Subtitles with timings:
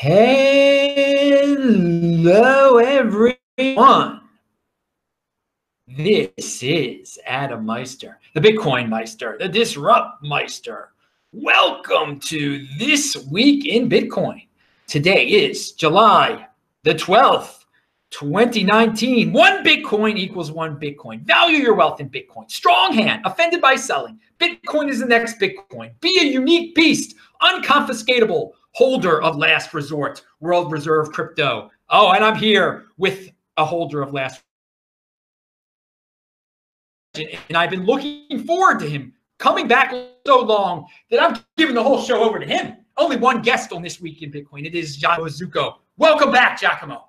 [0.00, 1.58] Hello,
[2.78, 4.20] everyone.
[5.88, 10.90] This is Adam Meister, the Bitcoin Meister, the Disrupt Meister.
[11.32, 14.46] Welcome to This Week in Bitcoin.
[14.86, 16.46] Today is July
[16.84, 17.64] the 12th,
[18.10, 19.32] 2019.
[19.32, 21.22] One Bitcoin equals one Bitcoin.
[21.22, 22.48] Value your wealth in Bitcoin.
[22.48, 24.20] Strong hand, offended by selling.
[24.38, 25.90] Bitcoin is the next Bitcoin.
[26.00, 31.68] Be a unique beast, unconfiscatable holder of last resort, world reserve crypto.
[31.90, 34.40] Oh, and I'm here with a holder of last.
[37.16, 39.92] And I've been looking forward to him coming back
[40.24, 42.76] so long that I'm giving the whole show over to him.
[42.96, 44.64] Only one guest on this week in Bitcoin.
[44.64, 45.78] It is Giacomo Zucco.
[45.96, 47.08] Welcome back, Giacomo.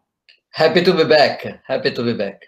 [0.49, 1.45] Happy to be back.
[1.67, 2.45] Happy to be back.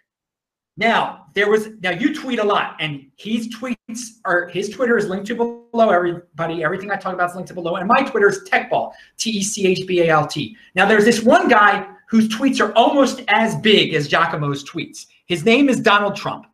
[0.77, 5.07] Now there was now you tweet a lot, and his tweets are his Twitter is
[5.07, 5.89] linked to below.
[5.89, 9.31] Everybody, everything I talk about is linked to below, and my Twitter is techbalt, T
[9.31, 10.55] E C H B A L T.
[10.75, 15.07] Now there's this one guy whose tweets are almost as big as Giacomo's tweets.
[15.25, 16.45] His name is Donald Trump,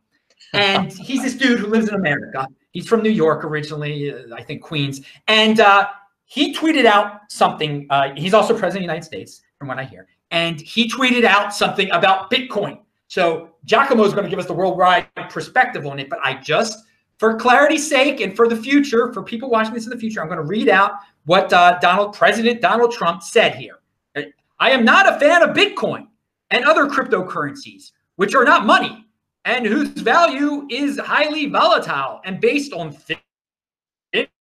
[0.52, 2.48] and he's this dude who lives in America.
[2.72, 5.88] He's from New York originally, uh, I think Queens, and uh,
[6.24, 7.86] he tweeted out something.
[7.88, 11.22] Uh, he's also president of the United States, from what I hear, and he tweeted
[11.22, 15.98] out something about Bitcoin so Giacomo is going to give us the worldwide perspective on
[15.98, 16.84] it, but I just,
[17.18, 20.28] for clarity's sake and for the future, for people watching this in the future, I'm
[20.28, 20.92] going to read out
[21.24, 23.76] what uh, Donald, President Donald Trump said here.
[24.60, 26.08] I am not a fan of Bitcoin
[26.50, 29.06] and other cryptocurrencies, which are not money
[29.44, 33.18] and whose value is highly volatile and based on thin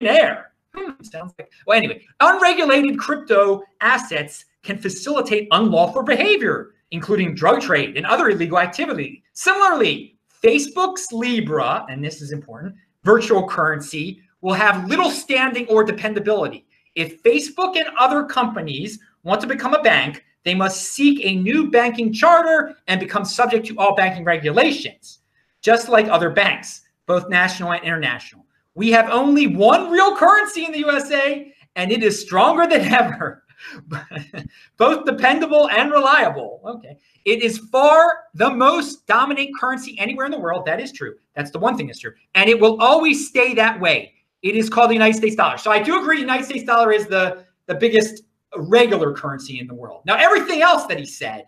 [0.02, 0.52] air.
[0.76, 7.98] Hmm, sounds like, well, anyway, unregulated crypto assets can facilitate unlawful behavior including drug trade
[7.98, 9.24] and other illegal activity.
[9.34, 16.66] Similarly, Facebook's Libra, and this is important, virtual currency will have little standing or dependability.
[16.96, 21.70] If Facebook and other companies want to become a bank, they must seek a new
[21.70, 25.20] banking charter and become subject to all banking regulations,
[25.62, 28.46] just like other banks, both national and international.
[28.74, 33.44] We have only one real currency in the USA, and it is stronger than ever.
[34.78, 36.62] both dependable and reliable.
[36.66, 36.98] Okay.
[37.26, 40.66] It is far the most dominant currency anywhere in the world.
[40.66, 41.16] That is true.
[41.36, 42.14] That's the one thing that's true.
[42.36, 44.14] And it will always stay that way.
[44.44, 45.58] It is called the United States dollar.
[45.58, 48.24] So I do agree, United States dollar is the, the biggest
[48.56, 50.04] regular currency in the world.
[50.06, 51.48] Now, everything else that he said,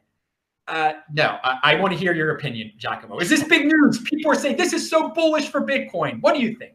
[0.68, 3.20] uh, no, I, I want to hear your opinion, Giacomo.
[3.20, 4.02] Is this big news?
[4.04, 6.22] People are saying this is so bullish for Bitcoin.
[6.22, 6.74] What do you think?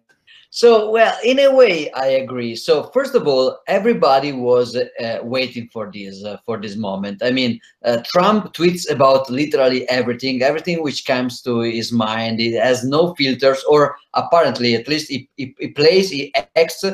[0.54, 2.54] So, well, in a way, I agree.
[2.54, 7.24] So, first of all, everybody was uh, waiting for this uh, for this moment.
[7.24, 12.38] I mean, uh, Trump tweets about literally everything, everything which comes to his mind.
[12.38, 16.84] He has no filters, or apparently, at least, he, he, he plays, he acts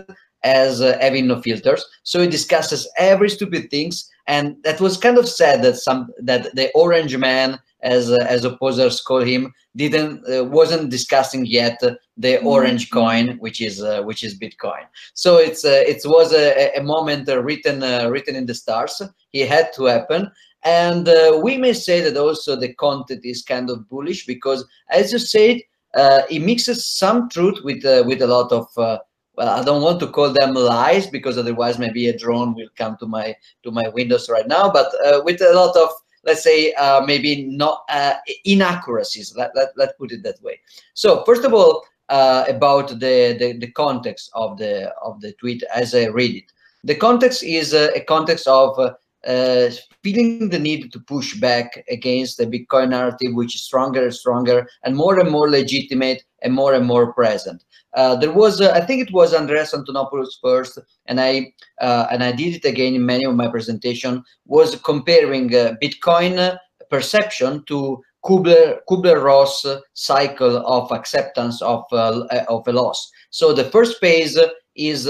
[0.42, 1.84] as uh, having no filters.
[2.02, 6.54] So he discusses every stupid things, and that was kind of sad that some that
[6.54, 11.80] the Orange Man as uh, as opposers call him, didn't uh, wasn't discussing yet
[12.20, 12.46] the mm-hmm.
[12.46, 14.84] orange coin, which is uh, which is Bitcoin.
[15.14, 19.02] So it's it was a, a moment written written in the stars.
[19.32, 20.30] It had to happen.
[20.62, 21.08] And
[21.42, 25.60] we may say that also the content is kind of bullish because, as you said,
[25.94, 28.98] uh, it mixes some truth with uh, with a lot of uh,
[29.34, 32.96] well i don't want to call them lies because otherwise maybe a drone will come
[32.98, 34.92] to my to my windows right now but
[35.24, 35.88] with a lot of
[36.24, 38.14] let's say uh, maybe not uh,
[38.44, 40.60] inaccuracies let, let, let's put it that way
[40.94, 45.62] so first of all uh, about the, the, the context of the of the tweet
[45.74, 46.52] as i read it.
[46.84, 48.92] The context is a context of uh,
[49.26, 49.70] uh,
[50.02, 54.66] feeling the need to push back against the bitcoin narrative which is stronger and stronger
[54.82, 57.62] and more and more legitimate and more and more present.
[57.94, 62.22] Uh, there was, uh, I think it was Andreas Antonopoulos first, and I uh, and
[62.22, 66.56] I did it again in many of my presentation, was comparing uh, Bitcoin
[66.88, 73.10] perception to Kubler Kubler Ross cycle of acceptance of uh, of a loss.
[73.30, 74.38] So the first phase
[74.76, 75.04] is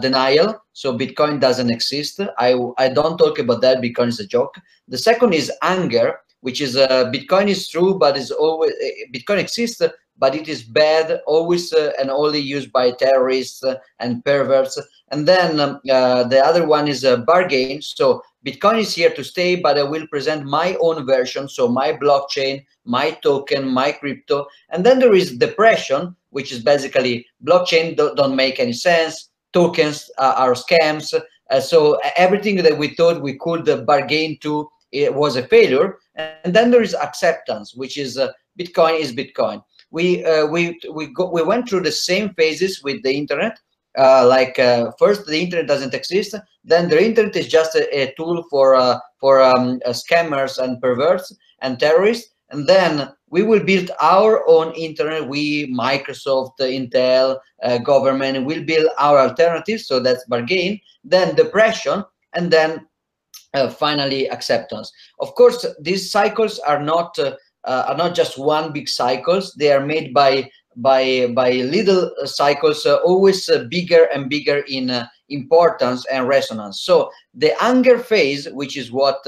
[0.00, 0.62] denial.
[0.72, 2.20] So Bitcoin doesn't exist.
[2.38, 3.82] I I don't talk about that.
[3.82, 4.56] Bitcoin is a joke.
[4.88, 8.72] The second is anger, which is Bitcoin is true, but is always
[9.12, 9.82] Bitcoin exists,
[10.18, 14.78] but it is bad, always uh, and only used by terrorists uh, and perverts.
[15.10, 17.80] And then um, uh, the other one is a bargain.
[17.80, 21.48] So Bitcoin is here to stay, but I will present my own version.
[21.48, 24.46] So my blockchain, my token, my crypto.
[24.70, 29.28] And then there is depression, which is basically blockchain don't, don't make any sense.
[29.52, 31.12] Tokens are scams.
[31.50, 35.98] Uh, so everything that we thought we could uh, bargain to it was a failure.
[36.14, 41.06] And then there is acceptance, which is uh, Bitcoin is Bitcoin we uh, we we
[41.06, 43.58] go, we went through the same phases with the internet.
[43.98, 46.34] Uh, like uh, first the internet doesn't exist,
[46.64, 50.80] then the internet is just a, a tool for uh, for um, uh, scammers and
[50.80, 55.28] perverts and terrorists, and then we will build our own internet.
[55.28, 59.86] We, Microsoft, Intel, uh, government, will build our alternatives.
[59.86, 60.80] So that's bargain.
[61.04, 62.86] Then depression, and then
[63.78, 64.92] finally acceptance.
[65.20, 67.18] Of course, these cycles are not
[67.64, 69.54] uh, are not just one big cycles.
[69.54, 74.90] They are made by by by little cycles, uh, always uh, bigger and bigger in
[74.90, 76.80] uh, importance and resonance.
[76.82, 79.20] So the anger phase, which is what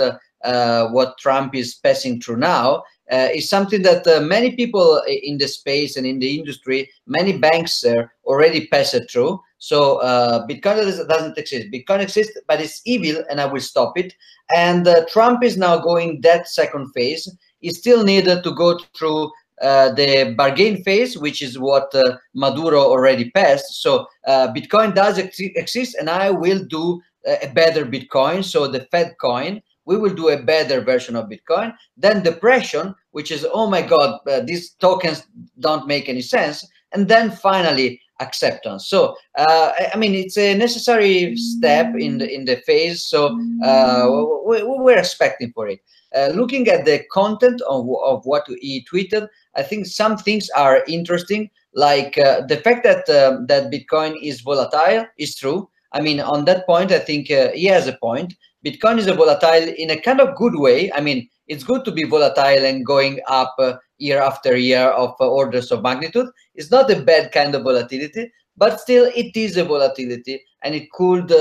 [0.93, 5.49] what Trump is passing through now, uh, is something that uh, many people in the
[5.49, 9.41] space and in the industry, many banks uh, already pass it through.
[9.59, 11.69] So uh, Bitcoin doesn't exist.
[11.73, 14.15] Bitcoin exists, but it's evil, and I will stop it.
[14.55, 17.29] And uh, Trump is now going that second phase.
[17.59, 19.31] He still needed to go through uh,
[19.61, 21.93] the bargain phase, which is what
[22.35, 23.83] Maduro already passed.
[23.83, 29.15] So Bitcoin does ex exist, and I will do a better Bitcoin, so the Fed
[29.21, 29.61] coin
[29.91, 31.75] we will do a better version of Bitcoin.
[31.97, 35.27] Then depression, which is, oh my God, uh, these tokens
[35.59, 36.65] don't make any sense.
[36.93, 38.87] And then finally, acceptance.
[38.89, 43.03] So, uh, I mean, it's a necessary step in the, in the phase.
[43.03, 44.07] So uh,
[44.47, 45.81] we, we're expecting for it.
[46.15, 50.83] Uh, looking at the content of, of what he tweeted, I think some things are
[50.89, 55.69] interesting, like uh, the fact that uh, that Bitcoin is volatile is true.
[55.93, 58.35] I mean, on that point, I think uh, he has a point.
[58.65, 60.93] Bitcoin is a volatile in a kind of good way.
[60.93, 65.15] I mean, it's good to be volatile and going up uh, year after year of
[65.21, 66.27] orders of magnitude.
[66.55, 70.91] It's not a bad kind of volatility, but still it is a volatility and it
[70.93, 71.33] could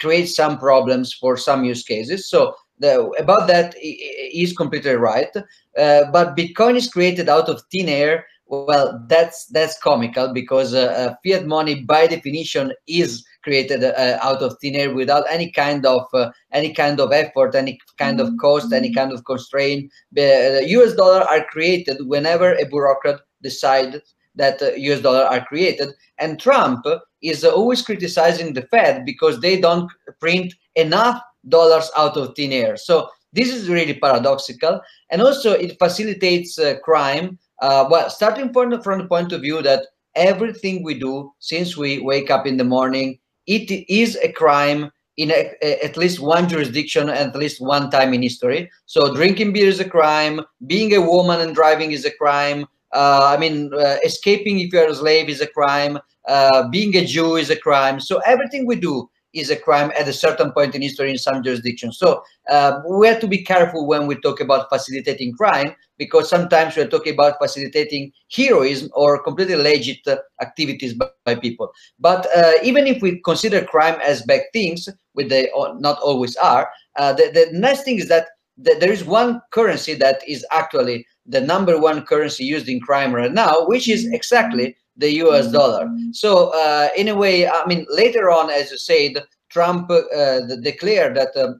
[0.00, 2.30] create some problems for some use cases.
[2.30, 5.34] So the, about that is completely right.
[5.36, 10.86] Uh, but Bitcoin is created out of thin air well that's that's comical because uh,
[10.96, 15.84] uh, fiat money by definition is created uh, out of thin air without any kind
[15.84, 20.62] of uh, any kind of effort any kind of cost any kind of constraint the
[20.64, 25.88] us dollar are created whenever a bureaucrat decides that us dollar are created
[26.18, 26.84] and trump
[27.22, 29.90] is always criticizing the fed because they don't
[30.20, 35.78] print enough dollars out of thin air so this is really paradoxical and also it
[35.78, 40.82] facilitates uh, crime uh, well, starting from the, from the point of view that everything
[40.82, 45.52] we do since we wake up in the morning, it is a crime in a,
[45.62, 48.70] a, at least one jurisdiction at least one time in history.
[48.84, 50.40] So drinking beer is a crime.
[50.66, 52.66] Being a woman and driving is a crime.
[52.92, 55.98] Uh, I mean, uh, escaping if you're a slave is a crime.
[56.28, 58.00] Uh, being a Jew is a crime.
[58.00, 61.42] So everything we do is a crime at a certain point in history in some
[61.42, 61.98] jurisdictions.
[61.98, 66.76] So uh, we have to be careful when we talk about facilitating crime because sometimes
[66.76, 71.70] we're talking about facilitating heroism or completely legit uh, activities by, by, people.
[71.98, 76.68] But uh, even if we consider crime as bad things, which they not always are,
[76.96, 78.28] uh, the, the next thing is that
[78.64, 83.12] th there is one currency that is actually the number one currency used in crime
[83.14, 85.90] right now, which is exactly the US dollar.
[86.12, 91.16] So uh, in a way, I mean, later on, as you said, Trump uh, declared
[91.16, 91.54] that uh,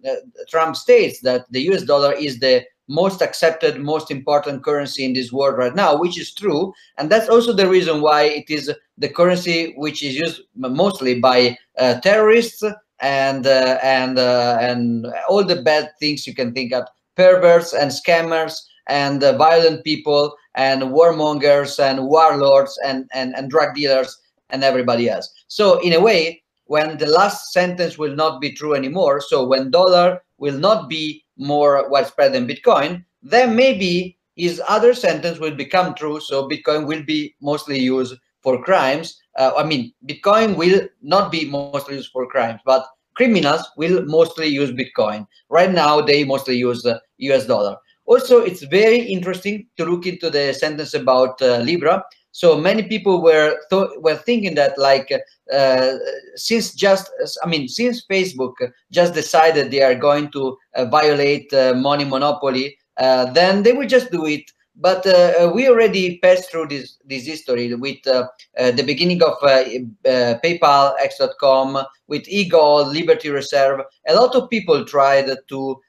[0.48, 5.32] Trump states that the US dollar is the most accepted, most important currency in this
[5.32, 6.72] world right now, which is true.
[6.98, 11.58] And that's also the reason why it is the currency which is used mostly by
[11.78, 12.62] uh, terrorists
[13.00, 16.84] and uh, and uh, and all the bad things you can think of,
[17.16, 18.54] perverts and scammers
[18.88, 24.18] and uh, violent people and warmongers and warlords and, and, and drug dealers
[24.50, 25.32] and everybody else.
[25.48, 29.70] So in a way, when the last sentence will not be true anymore, so when
[29.70, 35.94] dollar will not be more widespread than Bitcoin, then maybe his other sentence will become
[35.94, 36.20] true.
[36.20, 39.20] So Bitcoin will be mostly used for crimes.
[39.38, 44.46] Uh, I mean, Bitcoin will not be mostly used for crimes, but criminals will mostly
[44.46, 45.26] use Bitcoin.
[45.48, 47.76] Right now, they mostly use the US dollar.
[48.06, 52.04] Also, it's very interesting to look into the sentence about uh, Libra.
[52.30, 53.58] So many people were
[53.98, 55.10] were thinking that like
[55.52, 55.92] uh,
[56.34, 57.10] since just
[57.42, 58.54] I mean since Facebook
[58.92, 63.88] just decided they are going to uh, violate uh, money monopoly, uh, then they will
[63.88, 64.44] just do it.
[64.78, 69.38] But uh, we already passed through this this history with the beginning of
[70.44, 73.80] PayPal, X.com, with eGold, Liberty Reserve.
[74.06, 75.80] A lot of people tried to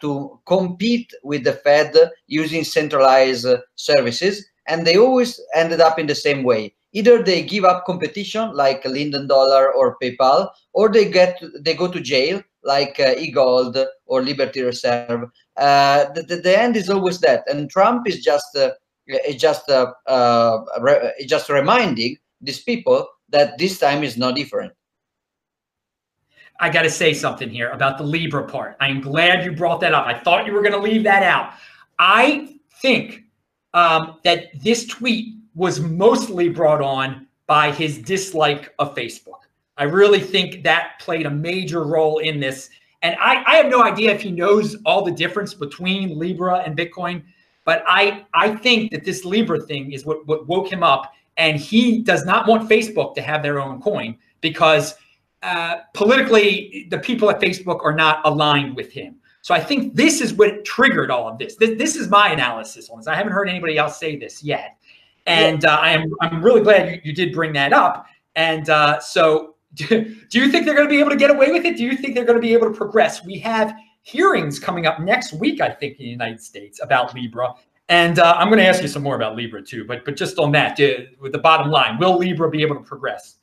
[0.00, 1.94] to compete with the Fed
[2.26, 4.46] using centralized uh, services.
[4.66, 6.74] And they always ended up in the same way.
[6.92, 11.88] Either they give up competition like Linden Dollar or PayPal, or they get they go
[11.90, 15.30] to jail like uh, eGold or Liberty Reserve.
[15.56, 17.44] Uh, the, the, end is always that.
[17.48, 18.70] And Trump is just uh,
[19.36, 19.92] just uh,
[20.80, 24.72] re just reminding these people that this time is no different.
[26.60, 28.76] I got to say something here about the Libra part.
[28.80, 30.06] I am glad you brought that up.
[30.06, 31.54] I thought you were going to leave that out.
[31.98, 33.24] I think
[33.72, 39.40] um, that this tweet was mostly brought on by his dislike of Facebook.
[39.76, 42.68] I really think that played a major role in this.
[43.02, 46.76] And I, I have no idea if he knows all the difference between Libra and
[46.76, 47.22] Bitcoin,
[47.64, 51.14] but I, I think that this Libra thing is what, what woke him up.
[51.38, 54.94] And he does not want Facebook to have their own coin because
[55.42, 59.16] uh, politically, the people at Facebook are not aligned with him.
[59.42, 61.56] So I think this is what triggered all of this.
[61.56, 63.06] This, this is my analysis on this.
[63.06, 64.76] I haven't heard anybody else say this yet,
[65.26, 68.06] and uh, I am I'm really glad you, you did bring that up.
[68.36, 71.52] And uh, so, do, do you think they're going to be able to get away
[71.52, 71.76] with it?
[71.76, 73.24] Do you think they're going to be able to progress?
[73.24, 77.54] We have hearings coming up next week, I think, in the United States about Libra.
[77.88, 80.38] And uh, I'm going to ask you some more about Libra too, but but just
[80.38, 80.78] on that,
[81.18, 83.36] with the bottom line, will Libra be able to progress?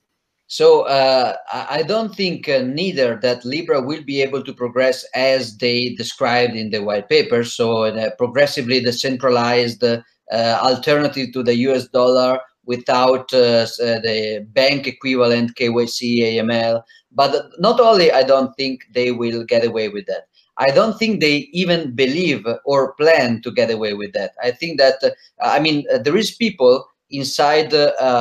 [0.47, 5.57] So uh, I don't think uh, neither that Libra will be able to progress as
[5.57, 7.43] they described in the white paper.
[7.43, 9.99] So a progressively decentralized uh,
[10.31, 16.81] alternative to the US dollar without uh, uh, the bank equivalent KYC, AML.
[17.11, 20.27] But not only I don't think they will get away with that.
[20.57, 24.31] I don't think they even believe or plan to get away with that.
[24.41, 25.09] I think that uh,
[25.41, 27.73] I mean there is people inside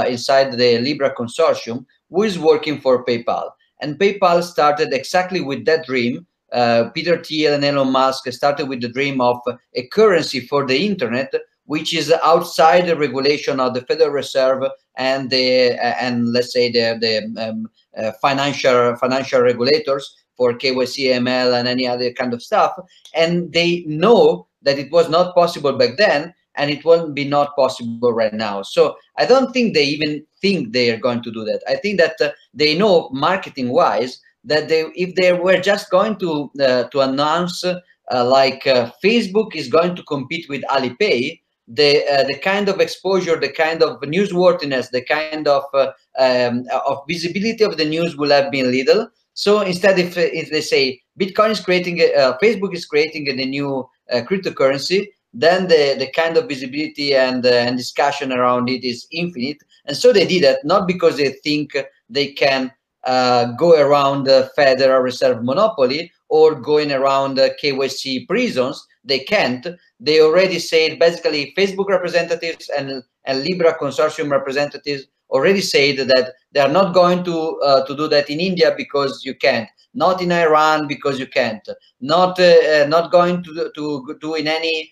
[0.08, 3.50] inside the Libra consortium who is working for PayPal.
[3.80, 6.26] And PayPal started exactly with that dream.
[6.52, 9.38] Uh, Peter Thiel and Elon Musk started with the dream of
[9.74, 11.32] a currency for the internet,
[11.64, 14.62] which is outside the regulation of the Federal Reserve
[14.96, 21.14] and the uh, and let's say the the um, uh, financial financial regulators for KYC,
[21.14, 22.76] ML, and any other kind of stuff.
[23.14, 27.56] And they know that it was not possible back then, and it won't be not
[27.56, 28.62] possible right now.
[28.62, 31.60] So I don't think they even think they are going to do that.
[31.68, 32.94] I think that uh, they know
[33.26, 34.12] marketing wise
[34.44, 36.30] that they if they were just going to
[36.66, 41.40] uh, to announce uh, like uh, Facebook is going to compete with Alipay,
[41.78, 45.90] the uh, the kind of exposure, the kind of newsworthiness, the kind of uh,
[46.26, 49.08] um, of visibility of the news will have been little.
[49.34, 50.82] So instead, if if they say
[51.20, 53.88] Bitcoin is creating, a, Facebook is creating a new
[54.28, 55.00] cryptocurrency,
[55.36, 59.58] then the, the kind of visibility and, uh, and discussion around it is infinite.
[59.86, 61.76] And so they did that, not because they think
[62.08, 62.72] they can
[63.04, 68.84] uh, go around the Federal Reserve monopoly or going around the KYC prisons.
[69.04, 69.66] They can't.
[70.00, 76.60] They already said, basically, Facebook representatives and, and Libra consortium representatives already said that they
[76.60, 80.30] are not going to uh, to do that in India because you can't, not in
[80.32, 81.68] Iran because you can't,
[82.00, 84.90] not uh, uh not going to to do in any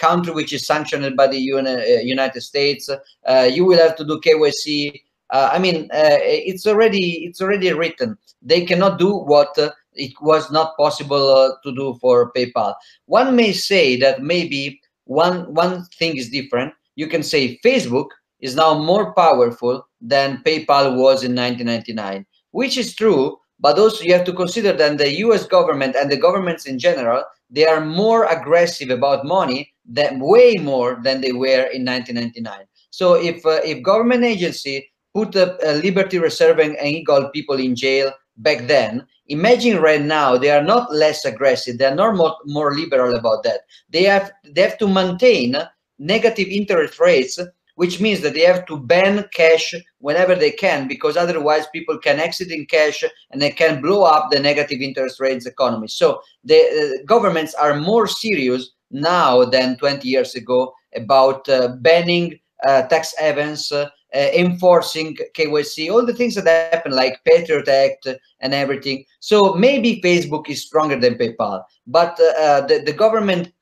[0.00, 4.20] country which is sanctioned by the uh, United States, uh, you will have to do
[4.20, 5.00] KYC.
[5.30, 8.16] I mean, it's already it's already written.
[8.40, 9.56] They cannot do what
[9.94, 12.74] it was not possible to do for PayPal.
[13.06, 16.74] One may say that maybe one one thing is different.
[16.96, 18.08] You can say Facebook
[18.40, 23.38] is now more powerful than PayPal was in 1999, which is true.
[23.60, 27.24] But also you have to consider that the US government and the governments in general
[27.54, 32.66] they are more aggressive about money than way more than they were in 1999.
[32.90, 37.76] So if uh, if government agency put a, a Liberty Reserve and eGold people in
[37.76, 41.78] jail back then, imagine right now they are not less aggressive.
[41.78, 43.60] They are not more, more liberal about that.
[43.90, 45.56] They have they have to maintain
[45.98, 47.38] negative interest rates
[47.76, 52.20] which means that they have to ban cash whenever they can because otherwise people can
[52.20, 56.60] exit in cash and they can blow up the negative interest rates economy so the
[56.60, 63.14] uh, governments are more serious now than 20 years ago about uh, banning uh, tax
[63.18, 68.06] havens uh, uh, enforcing KYC, all the things that happen, like Patriot Act
[68.40, 69.04] and everything.
[69.20, 73.52] So maybe Facebook is stronger than PayPal, but uh, the, the government,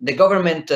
[0.00, 0.72] the government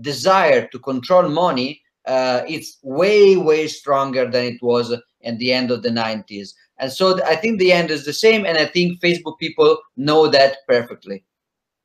[0.00, 5.70] desire to control money, uh, it's way, way stronger than it was at the end
[5.70, 6.54] of the 90s.
[6.78, 8.44] And so I think the end is the same.
[8.44, 11.24] And I think Facebook people know that perfectly.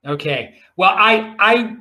[0.06, 0.56] Okay.
[0.78, 1.76] Well, I, I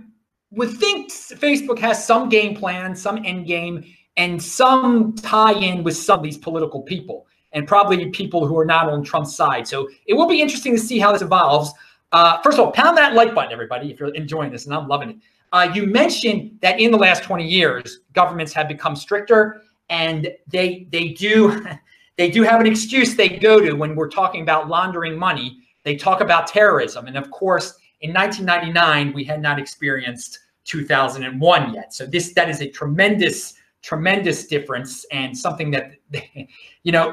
[0.50, 3.84] would think Facebook has some game plan, some end game,
[4.16, 8.64] and some tie in with some of these political people and probably people who are
[8.64, 9.66] not on Trump's side.
[9.66, 11.72] So it will be interesting to see how this evolves.
[12.12, 14.88] Uh, first of all, pound that like button, everybody, if you're enjoying this, and I'm
[14.88, 15.16] loving it.
[15.52, 20.86] Uh, you mentioned that in the last 20 years, governments have become stricter, and they
[20.90, 21.64] they do
[22.16, 25.58] they do have an excuse they go to when we're talking about laundering money.
[25.84, 31.92] They talk about terrorism, and of course, in 1999, we had not experienced 2001 yet.
[31.94, 35.92] So this that is a tremendous tremendous difference and something that
[36.82, 37.12] you know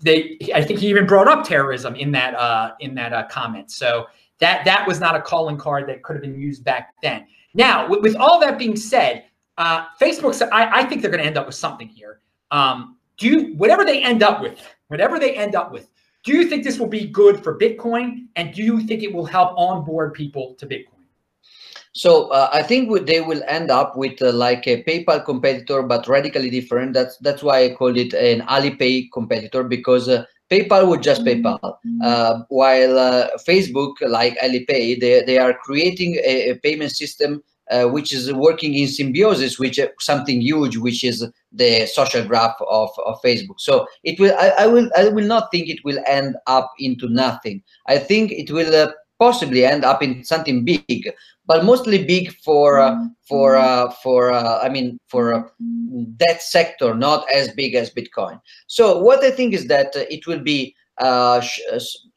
[0.00, 3.70] they I think he even brought up terrorism in that uh, in that uh, comment.
[3.70, 4.06] So
[4.40, 7.26] that that was not a calling card that could have been used back then.
[7.54, 9.24] Now, with, with all that being said,
[9.58, 12.20] uh, Facebook, I, I think they're going to end up with something here.
[12.50, 15.88] Um, do you, whatever they end up with, whatever they end up with,
[16.24, 18.26] do you think this will be good for Bitcoin?
[18.34, 20.93] And do you think it will help onboard people to Bitcoin?
[21.94, 26.08] So uh, I think they will end up with uh, like a PayPal competitor, but
[26.08, 26.92] radically different.
[26.92, 31.46] That's that's why I called it an Alipay competitor because uh, PayPal would just mm-hmm.
[31.46, 37.42] PayPal, uh, while uh, Facebook, like Alipay, they they are creating a, a payment system
[37.70, 42.90] uh, which is working in symbiosis with something huge, which is the social graph of,
[43.06, 43.58] of Facebook.
[43.58, 44.34] So it will.
[44.38, 44.90] I, I will.
[44.96, 47.62] I will not think it will end up into nothing.
[47.86, 51.10] I think it will possibly end up in something big
[51.46, 52.96] but mostly big for uh,
[53.28, 55.42] for uh, for uh, I mean for uh,
[56.18, 58.40] that sector, not as big as Bitcoin.
[58.66, 61.42] So what I think is that uh, it will be uh,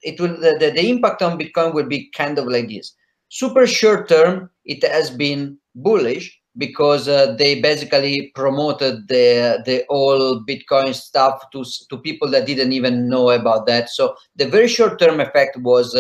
[0.02, 2.94] it will the, the impact on Bitcoin will be kind of like this.
[3.30, 10.96] Super short term, it has been bullish because they basically promoted the the all Bitcoin
[10.96, 13.90] stuff to to people that didn't even know about that.
[13.90, 15.94] So the very short term effect was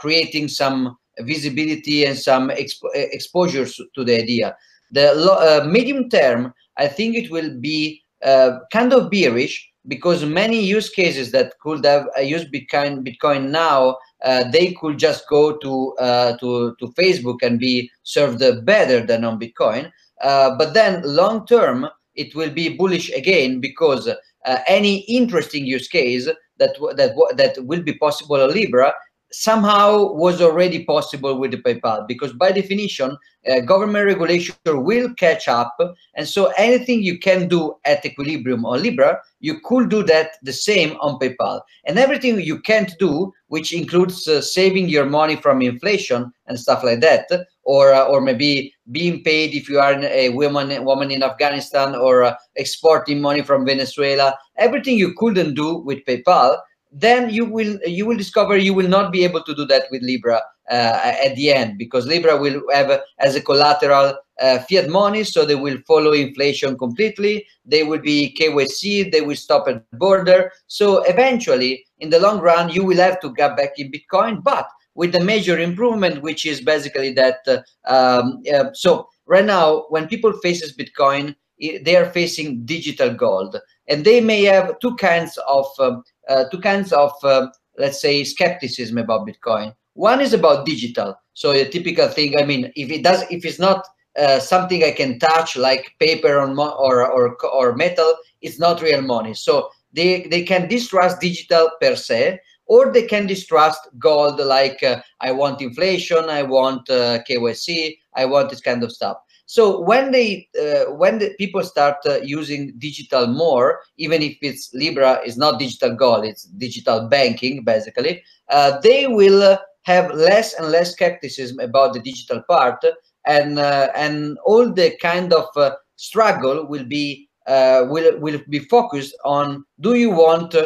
[0.00, 4.56] creating some visibility and some exp exposure to the idea.
[4.92, 10.60] The uh, medium term, I think it will be uh, kind of bearish because many
[10.60, 15.56] use cases that could have uh, used Bitcoin Bitcoin now uh, they could just go
[15.58, 19.90] to uh, to to Facebook and be served better than on Bitcoin.
[20.20, 25.88] Uh, but then long term, it will be bullish again because uh, any interesting use
[25.88, 26.26] case
[26.58, 28.92] that that that will be possible on Libra
[29.32, 33.16] somehow was already possible with the PayPal because by definition,
[33.50, 35.76] uh, government regulation will catch up.
[36.14, 40.52] And so anything you can do at Equilibrium or Libra, you could do that the
[40.52, 41.60] same on PayPal.
[41.84, 46.84] And everything you can't do, which includes uh, saving your money from inflation and stuff
[46.84, 47.28] like that,
[47.64, 52.22] or uh, or maybe being paid if you are a woman woman in Afghanistan or
[52.22, 56.58] uh, exporting money from Venezuela, everything you couldn't do with PayPal,
[56.92, 60.02] then you will you will discover you will not be able to do that with
[60.02, 65.24] Libra uh, at the end because Libra will have as a collateral uh, fiat money,
[65.24, 67.46] so they will follow inflation completely.
[67.64, 70.52] They will be KYC, they will stop at the border.
[70.66, 74.68] So eventually, in the long run, you will have to get back in Bitcoin, but
[74.94, 77.38] with the major improvement, which is basically that.
[77.46, 83.56] Uh, um, uh, so right now, when people faces Bitcoin, they are facing digital gold,
[83.88, 86.02] and they may have two kinds of um,
[86.50, 89.74] two kinds of, uh, let's say, skepticism about Bitcoin.
[89.94, 91.14] One is about digital.
[91.34, 93.86] So a typical thing, I mean, if it does, if it's not
[94.18, 99.02] uh, something I can touch like paper or, or, or, or metal, it's not real
[99.02, 99.34] money.
[99.34, 105.00] So they, they can distrust digital per se, or they can distrust gold like uh,
[105.20, 109.18] I want inflation, I want uh, KYC, I want this kind of stuff.
[109.52, 114.72] So when they uh, when the people start uh, using digital more, even if it's
[114.72, 120.54] Libra is not digital gold, it's digital banking basically, uh, they will uh, have less
[120.54, 122.82] and less skepticism about the digital part,
[123.26, 129.14] and uh, and all the kind of uh, struggle will be will will be focused
[129.22, 130.56] on do you want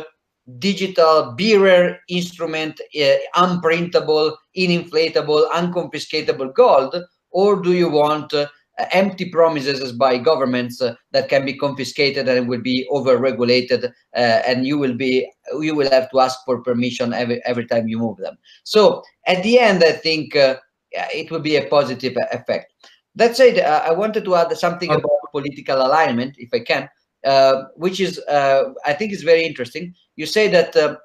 [0.61, 2.81] digital bearer instrument,
[3.35, 6.95] unprintable, ininflatable, unconfiscatable gold,
[7.33, 8.33] or do you want
[8.93, 14.67] empty promises by governments uh, that can be confiscated and will be over-regulated, uh, and
[14.67, 18.19] you will be you will have to ask for permission every every time you move
[18.19, 18.37] them.
[18.65, 20.57] So at the end, I think uh,
[20.93, 22.73] it will be a positive effect.
[23.15, 25.01] That said, I wanted to add something okay.
[25.01, 26.89] about political alignment, if I can,
[27.25, 29.95] uh, which is uh, I think is very interesting.
[30.17, 30.97] You say that uh,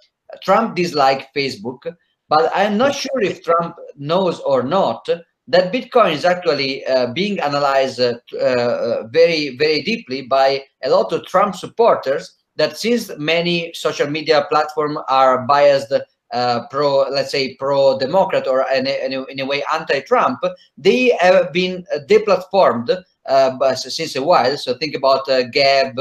[0.44, 1.80] Trump disliked Facebook,
[2.28, 5.08] but I'm not sure if Trump knows or not
[5.52, 11.12] that Bitcoin is actually uh, being analyzed uh, uh, very, very deeply by a lot
[11.12, 15.94] of Trump supporters that since many social media platforms are biased
[16.32, 20.40] uh, pro, let's say, pro-democrat or in a, in a, way anti-Trump,
[20.78, 24.56] they have been deplatformed uh, since a while.
[24.56, 26.00] So think about uh, Gab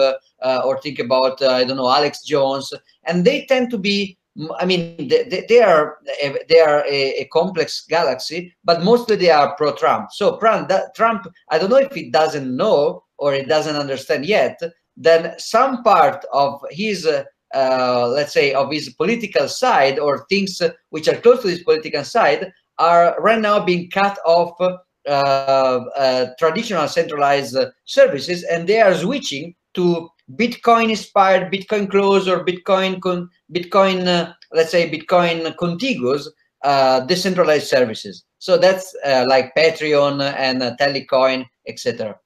[0.65, 2.73] or think about, I don't know, Alex Jones,
[3.05, 4.17] and they tend to be
[4.59, 5.99] I mean, they, they are
[6.49, 10.13] they are a, a, complex galaxy, but mostly they are pro-Trump.
[10.13, 14.61] So Trump, I don't know if he doesn't know or he doesn't understand yet.
[14.97, 17.25] Then some part of his, uh,
[17.55, 22.05] uh, let's say, of his political side or things which are close to his political
[22.05, 28.95] side are right now being cut off uh, uh, traditional centralized services and they are
[28.95, 36.29] switching to Bitcoin inspired, Bitcoin close or Bitcoin, con Bitcoin, uh, let's say Bitcoin contiguous
[36.63, 38.25] uh, decentralized services.
[38.39, 42.19] So that's uh, like Patreon and uh, Tallycoin, etc.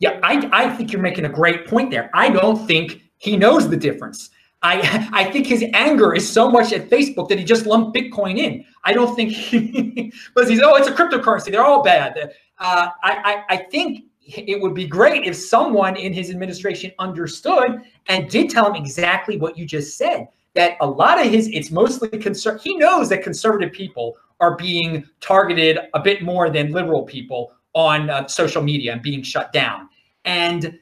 [0.00, 2.10] Yeah, I, I think you're making a great point there.
[2.14, 4.30] I don't think he knows the difference.
[4.62, 8.38] I I think his anger is so much at Facebook that he just lumped Bitcoin
[8.38, 8.64] in.
[8.84, 11.50] I don't think he, but he's oh it's a cryptocurrency.
[11.50, 12.32] They're all bad.
[12.58, 17.80] Uh, I, I I think it would be great if someone in his administration understood
[18.08, 20.28] and did tell him exactly what you just said.
[20.54, 22.58] That a lot of his it's mostly concern.
[22.62, 28.10] He knows that conservative people are being targeted a bit more than liberal people on
[28.10, 29.88] uh, social media and being shut down.
[30.24, 30.78] And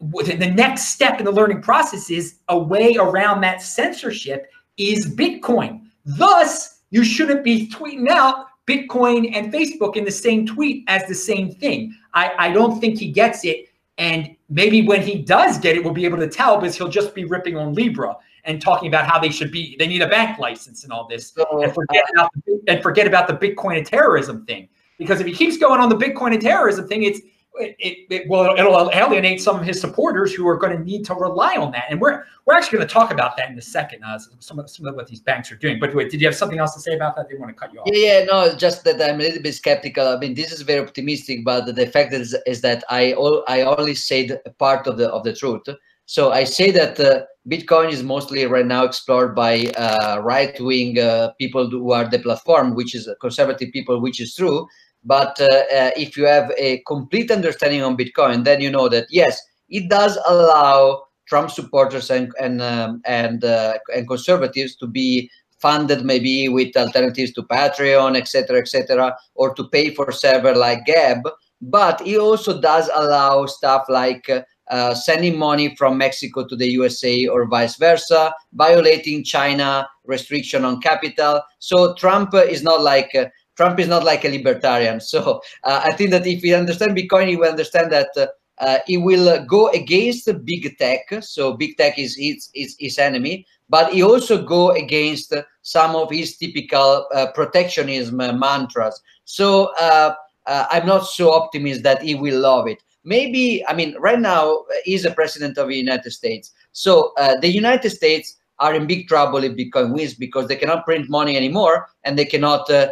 [0.00, 5.82] the next step in the learning process is a way around that censorship is Bitcoin.
[6.04, 11.14] Thus, you shouldn't be tweeting out Bitcoin and Facebook in the same tweet as the
[11.14, 11.96] same thing.
[12.12, 13.68] I, I don't think he gets it.
[13.96, 17.14] And maybe when he does get it, we'll be able to tell because he'll just
[17.14, 20.38] be ripping on Libra and talking about how they should be, they need a bank
[20.38, 23.76] license and all this, so, and, forget uh, about the, and forget about the Bitcoin
[23.76, 24.68] and terrorism thing.
[24.98, 27.20] Because if he keeps going on the Bitcoin and terrorism thing, it's
[27.58, 31.04] it, it, it will it'll alienate some of his supporters who are going to need
[31.06, 31.84] to rely on that.
[31.90, 34.02] And we're we're actually going to talk about that in a second.
[34.04, 35.78] Uh, some of some of what these banks are doing.
[35.78, 37.28] But wait, did you have something else to say about that?
[37.28, 37.88] They want to cut you off.
[37.92, 40.08] Yeah, yeah, no, just that I'm a little bit skeptical.
[40.08, 43.62] I mean, this is very optimistic, but the fact is is that I all I
[43.62, 45.68] only said part of the of the truth.
[46.06, 51.32] So I say that uh, Bitcoin is mostly right now explored by uh, right-wing uh,
[51.32, 54.66] people who are the platform, which is conservative people, which is true.
[55.04, 59.06] But uh, uh, if you have a complete understanding on Bitcoin, then you know that
[59.10, 65.30] yes, it does allow Trump supporters and and um, and uh, and conservatives to be
[65.60, 71.28] funded maybe with alternatives to Patreon, etc., etc., or to pay for server like Gab.
[71.60, 74.30] But it also does allow stuff like
[74.70, 80.80] uh, sending money from Mexico to the USA or vice versa, violating China restriction on
[80.80, 81.40] capital.
[81.58, 83.26] So Trump is not like uh,
[83.58, 85.00] Trump is not like a libertarian.
[85.08, 88.26] So uh, I think that if we understand Bitcoin, he will understand that uh,
[88.58, 91.00] uh, he will go against big tech.
[91.22, 96.36] So big tech is his, his, enemy, but he also go against some of his
[96.36, 99.00] typical uh, protectionism mantras.
[99.24, 100.14] So uh,
[100.46, 102.78] uh, I'm not so optimistic that he will love it.
[103.04, 106.52] Maybe, I mean, right now he's a president of the United States.
[106.72, 111.08] So the United States are in big trouble if Bitcoin wins because they cannot print
[111.08, 112.90] money anymore and they cannot uh,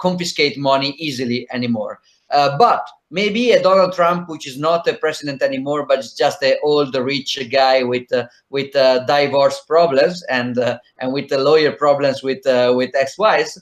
[0.00, 2.00] confiscate money easily anymore.
[2.30, 6.42] Uh, but maybe a Donald Trump, which is not a president anymore, but it's just
[6.42, 11.38] an old rich guy with uh, with uh, divorce problems and uh, and with the
[11.38, 13.60] lawyer problems with uh, with ex-wives.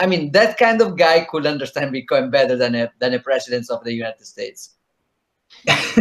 [0.00, 3.68] I mean, that kind of guy could understand Bitcoin better than a than a president
[3.70, 4.70] of the United States.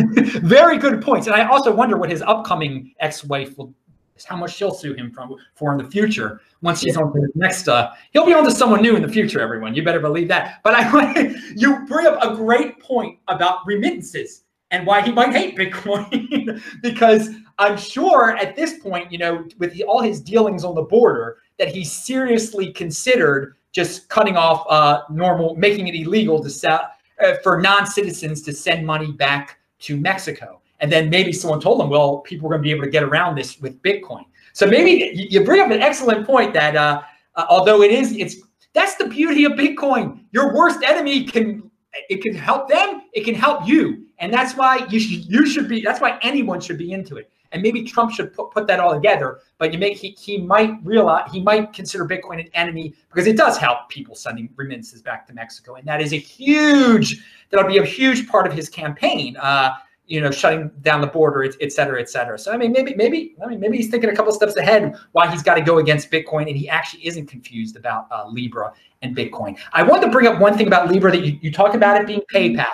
[0.44, 3.74] Very good points, and I also wonder what his upcoming ex-wife will
[4.18, 6.42] is how much she'll sue him from for in the future.
[6.62, 9.08] Once he's on to the next uh he'll be on to someone new in the
[9.08, 9.76] future everyone.
[9.76, 10.60] You better believe that.
[10.64, 15.58] But i you bring up a great point about remittances and why he might hate
[15.58, 16.62] bitcoin.
[16.82, 20.82] Because i'm sure at this point you know with the, all his dealings on the
[20.82, 26.82] border that he seriously considered just cutting off uh normal making it illegal to sell
[27.24, 31.90] uh, for non-citizens to send money back to mexico and then maybe someone told them,
[31.90, 34.26] well, people are going to be able to get around this with Bitcoin.
[34.54, 37.02] So maybe you bring up an excellent point that uh,
[37.36, 38.38] uh, although it is, it's
[38.74, 40.22] that's the beauty of Bitcoin.
[40.32, 41.70] Your worst enemy can
[42.10, 45.68] it can help them, it can help you, and that's why you should you should
[45.70, 45.82] be.
[45.82, 47.30] That's why anyone should be into it.
[47.54, 49.40] And maybe Trump should put, put that all together.
[49.58, 53.38] But you make he, he might realize he might consider Bitcoin an enemy because it
[53.38, 57.78] does help people sending remittances back to Mexico, and that is a huge that'll be
[57.78, 59.38] a huge part of his campaign.
[59.38, 59.74] Uh,
[60.08, 62.40] you know, shutting down the border, et, et cetera, et cetera.
[62.40, 65.30] So I mean, maybe, maybe, I mean, maybe he's thinking a couple steps ahead why
[65.30, 69.16] he's got to go against Bitcoin, and he actually isn't confused about uh, Libra and
[69.16, 69.58] Bitcoin.
[69.74, 72.08] I want to bring up one thing about Libra that you, you talk about it
[72.08, 72.66] being PayPal.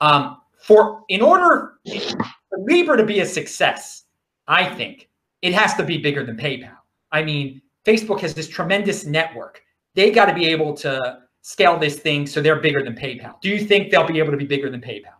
[0.00, 4.04] Um, for in order for Libra to be a success,
[4.46, 5.08] I think
[5.42, 6.76] it has to be bigger than PayPal.
[7.10, 9.62] I mean, Facebook has this tremendous network.
[9.94, 13.40] They got to be able to scale this thing so they're bigger than PayPal.
[13.40, 15.18] Do you think they'll be able to be bigger than PayPal?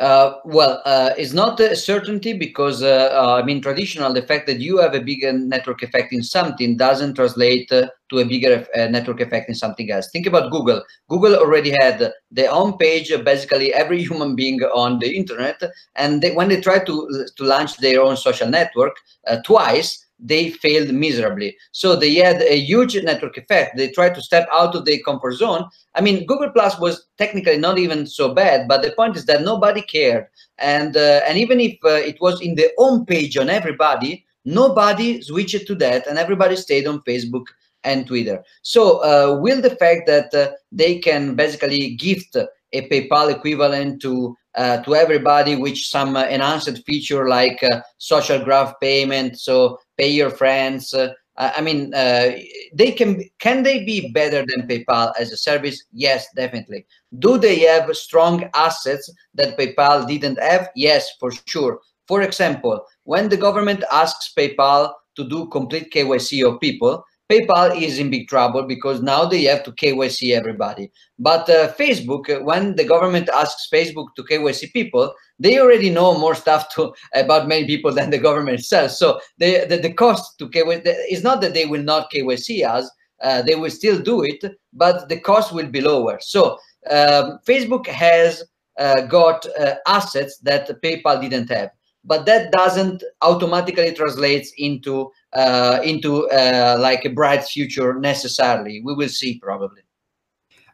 [0.00, 4.48] Uh, well, uh, it's not a certainty because, uh, uh, I mean, traditional, the fact
[4.48, 8.66] that you have a bigger network effect in something doesn't translate uh, to a bigger
[8.76, 10.08] uh, network effect in something else.
[10.10, 10.82] Think about Google.
[11.08, 15.62] Google already had the home page of basically every human being on the internet.
[15.94, 18.96] And they, when they tried to, to launch their own social network
[19.44, 21.56] twice, they failed miserably.
[21.72, 23.76] So they had a huge network effect.
[23.76, 25.64] They tried to step out of their comfort zone.
[25.94, 29.42] I mean, Google Plus was technically not even so bad, but the point is that
[29.42, 30.26] nobody cared.
[30.58, 35.20] And uh, and even if uh, it was in the home page on everybody, nobody
[35.20, 37.44] switched to that, and everybody stayed on Facebook
[37.82, 38.42] and Twitter.
[38.62, 44.36] So uh, will the fact that uh, they can basically gift a PayPal equivalent to
[44.56, 50.08] uh, to everybody, which some uh, enhanced feature like uh, social graph payment, so pay
[50.08, 50.94] your friends.
[50.94, 55.84] Uh, I mean, they can can they be better than PayPal as a service?
[55.92, 56.86] Yes, definitely.
[57.18, 60.68] Do they have strong assets that PayPal didn't have?
[60.76, 61.80] Yes, for sure.
[62.06, 67.04] For example, when the government asks PayPal to do complete KYC of people,
[67.34, 70.90] PayPal is in big trouble because now they have to KYC everybody.
[71.18, 76.16] But uh, Facebook, uh, when the government asks Facebook to KYC people, they already know
[76.18, 78.92] more stuff to, about many people than the government itself.
[78.92, 82.90] So they, the, the cost to KYC is not that they will not KYC us,
[83.22, 86.18] uh, they will still do it, but the cost will be lower.
[86.20, 86.58] So
[86.90, 88.44] um, Facebook has
[88.78, 91.70] uh, got uh, assets that PayPal didn't have
[92.04, 98.80] but that doesn't automatically translates into uh, into uh, like a bright future necessarily.
[98.80, 99.82] We will see probably.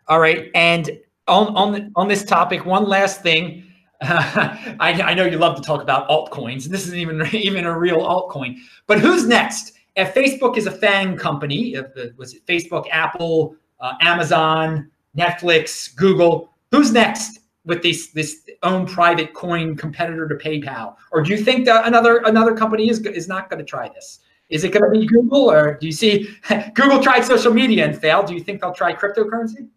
[0.09, 0.91] All right, and
[1.29, 3.65] on on on this topic, one last thing.
[4.01, 7.65] Uh, I, I know you love to talk about altcoins, and this isn't even even
[7.65, 8.57] a real altcoin.
[8.87, 9.73] But who's next?
[9.97, 16.53] If Facebook is a FANG company, if, was it Facebook, Apple, uh, Amazon, Netflix, Google?
[16.71, 20.97] Who's next with this this own private coin competitor to PayPal?
[21.13, 24.21] Or do you think that another another company is is not going to try this?
[24.51, 26.29] Is it going to be Google, or do you see
[26.75, 28.27] Google tried social media and failed?
[28.27, 29.69] Do you think they'll try cryptocurrency?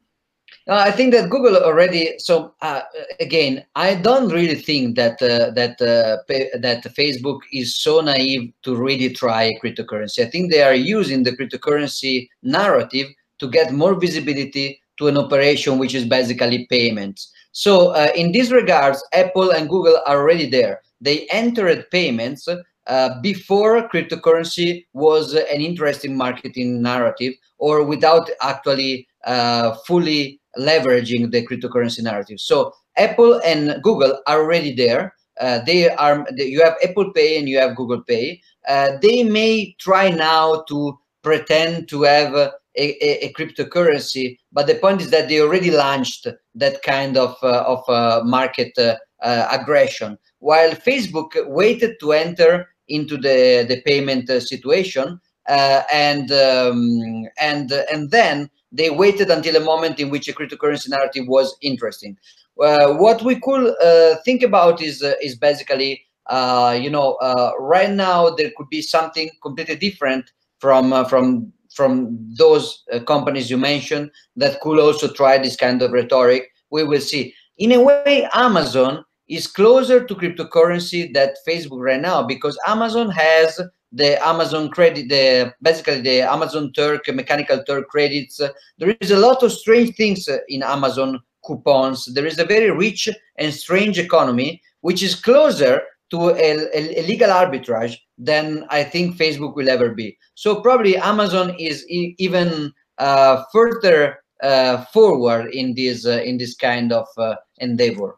[0.68, 2.18] Uh, I think that Google already.
[2.20, 2.82] So uh,
[3.20, 6.24] again, I don't really think that uh, that uh,
[6.60, 10.26] that Facebook is so naive to really try cryptocurrency.
[10.26, 13.08] I think they are using the cryptocurrency narrative
[13.40, 17.34] to get more visibility to an operation which is basically payments.
[17.52, 20.82] So uh, in these regards, Apple and Google are already there.
[21.02, 22.48] They entered payments
[22.88, 31.46] uh, before cryptocurrency was an interesting marketing narrative or without actually uh, fully leveraging the
[31.48, 32.40] cryptocurrency narrative.
[32.40, 35.16] So Apple and Google are already there.
[35.40, 38.42] Uh, they are you have Apple Pay and you have Google Pay.
[38.68, 44.76] Uh, they may try now to pretend to have a, a, a, cryptocurrency, but the
[44.76, 48.78] point is that they already launched that kind of uh, of market
[49.22, 50.18] aggression.
[50.40, 57.72] While Facebook waited to enter into the the payment uh, situation uh, and um, and
[57.92, 62.18] and then they waited until a moment in which a cryptocurrency narrative was interesting.
[62.62, 67.18] Uh, what we could uh, think about is uh, is basically uh, you know
[67.60, 74.12] right now there could be something completely different from from from those companies you mentioned
[74.36, 76.52] that could also try this kind of rhetoric.
[76.70, 77.34] We will see.
[77.58, 83.60] In a way, Amazon is closer to cryptocurrency that Facebook right now because Amazon has
[83.92, 88.42] the Amazon credit, the basically the Amazon Turk mechanical Turk credits.
[88.78, 92.06] There is a lot of strange things in Amazon coupons.
[92.06, 97.30] There is a very rich and strange economy, which is closer to a, a, legal
[97.30, 100.18] arbitrage than I think Facebook will ever be.
[100.36, 106.56] So probably Amazon is e even uh, further uh, forward in this uh, in this
[106.56, 108.18] kind of uh, endeavor.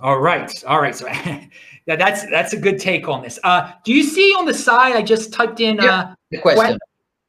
[0.00, 0.64] All right.
[0.64, 0.94] All right.
[0.94, 1.06] So
[1.86, 3.38] yeah, that's that's a good take on this.
[3.44, 4.96] Uh, do you see on the side?
[4.96, 6.78] I just typed in uh, the question.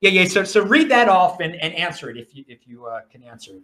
[0.02, 0.26] Yeah, yeah.
[0.26, 3.24] So so read that off and, and answer it if you if you uh, can
[3.24, 3.64] answer it.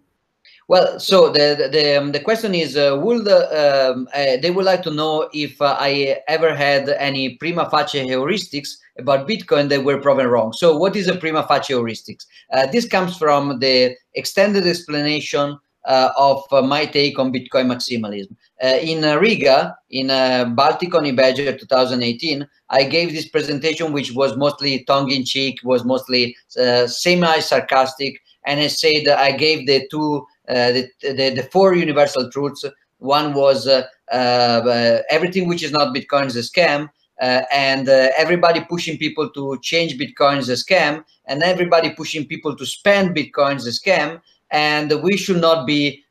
[0.68, 4.66] Well, so the the um, the question is, uh, will the um, uh, they would
[4.66, 9.84] like to know if uh, I ever had any prima facie heuristics about Bitcoin that
[9.84, 10.54] were proven wrong.
[10.54, 12.26] So, what is a prima facie heuristics?
[12.54, 18.36] Uh, this comes from the extended explanation uh, of uh, my take on Bitcoin maximalism.
[18.64, 20.08] Uh, in Riga, in
[20.56, 28.60] Baltic Honeybadger 2018, I gave this presentation, which was mostly tongue-in-cheek, was mostly semi-sarcastic, and
[28.60, 32.64] I said I gave the two, the, the, the four universal truths.
[33.00, 33.68] One was
[34.12, 36.90] everything which is not Bitcoin is a scam.
[37.22, 42.26] Uh, and uh, everybody pushing people to change Bitcoin is a scam, and everybody pushing
[42.26, 44.20] people to spend Bitcoin is a scam,
[44.50, 46.04] and we should not be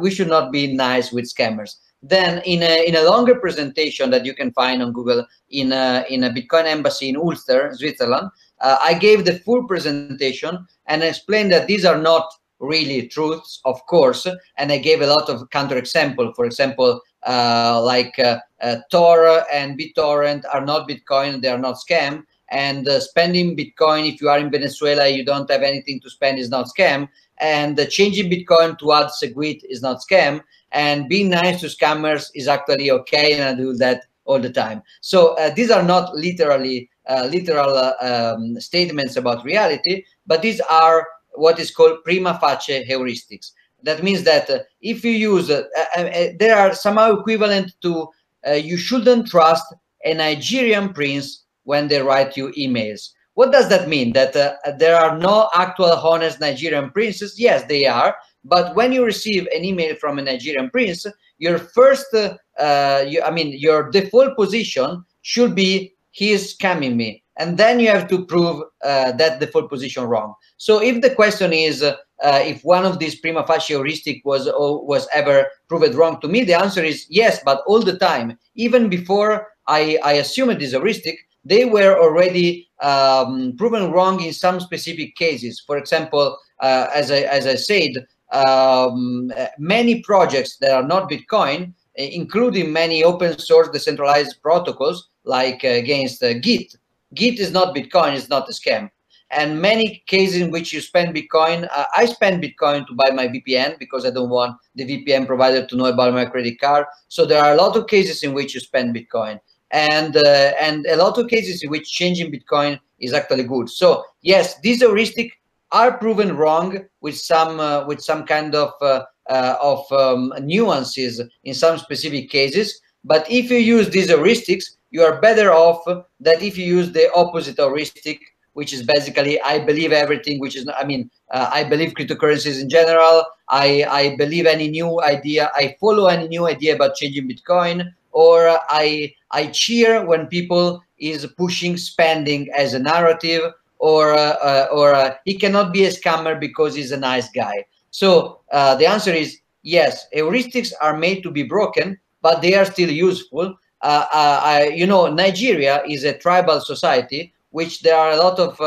[0.00, 1.76] we should not be nice with scammers.
[2.02, 6.04] Then in a, in a longer presentation that you can find on Google in a,
[6.10, 8.28] in a Bitcoin embassy in Ulster, Switzerland,
[8.60, 13.84] uh, I gave the full presentation and explained that these are not really truths, of
[13.86, 14.26] course,
[14.58, 16.34] and I gave a lot of counterexample.
[16.36, 21.76] For example, uh, like uh, uh, Tor and BitTorrent are not Bitcoin, they are not
[21.76, 26.10] scam, and uh, spending Bitcoin if you are in Venezuela, you don't have anything to
[26.10, 31.08] spend is not scam, and uh, changing Bitcoin to add SegWit is not scam, and
[31.08, 34.82] being nice to scammers is actually okay, and I do that all the time.
[35.00, 40.60] So uh, these are not literally uh, literal uh, um, statements about reality, but these
[40.60, 43.52] are what is called prima facie heuristics.
[43.82, 48.08] That means that uh, if you use, there are somehow equivalent to
[48.54, 53.10] you shouldn't trust a Nigerian prince when they write you emails.
[53.34, 54.12] What does that mean?
[54.12, 54.32] That
[54.78, 57.34] there are no actual honest Nigerian princes?
[57.38, 58.14] Yes, they are.
[58.44, 61.06] But when you receive an email from a Nigerian prince,
[61.38, 67.24] your first, uh, you, I mean, your default position should be he is scamming me,
[67.38, 70.34] and then you have to prove uh, that default position wrong.
[70.58, 75.08] So if the question is uh, if one of these prima facie heuristic was was
[75.12, 79.48] ever proved wrong to me, the answer is yes, but all the time, even before
[79.66, 85.14] I, I assume it is heuristic, they were already um, proven wrong in some specific
[85.16, 85.62] cases.
[85.66, 91.72] For example, uh, as I as I said, um, many projects that are not Bitcoin,
[91.96, 96.76] including many open source decentralized protocols like against uh, Git.
[97.14, 98.90] Git is not Bitcoin, it's not a scam.
[99.30, 103.26] And many cases in which you spend Bitcoin, uh, I spend Bitcoin to buy my
[103.26, 106.86] VPN because I don't want the VPN provider to know about my credit card.
[107.08, 109.40] So there are a lot of cases in which you spend Bitcoin.
[109.74, 113.68] And, uh, and a lot of cases in which changing Bitcoin is actually good.
[113.68, 115.32] So yes, these heuristics
[115.72, 121.20] are proven wrong with some uh, with some kind of uh, uh, of um, nuances
[121.42, 122.80] in some specific cases.
[123.04, 125.84] But if you use these heuristics, you are better off
[126.20, 128.20] that if you use the opposite heuristic,
[128.52, 132.68] which is basically I believe everything, which is I mean uh, I believe cryptocurrencies in
[132.68, 133.24] general.
[133.48, 135.50] I I believe any new idea.
[135.54, 141.26] I follow any new idea about changing Bitcoin, or I I cheer when people is
[141.36, 143.42] pushing spending as a narrative
[143.78, 147.64] or uh, uh, or uh, he cannot be a scammer because he's a nice guy.
[147.90, 150.06] So the answer is yes.
[150.14, 153.54] Heuristics are made to be broken, but they are still useful.
[153.82, 158.58] I, you know, Nigeria is a tribal society, which there are a lot of.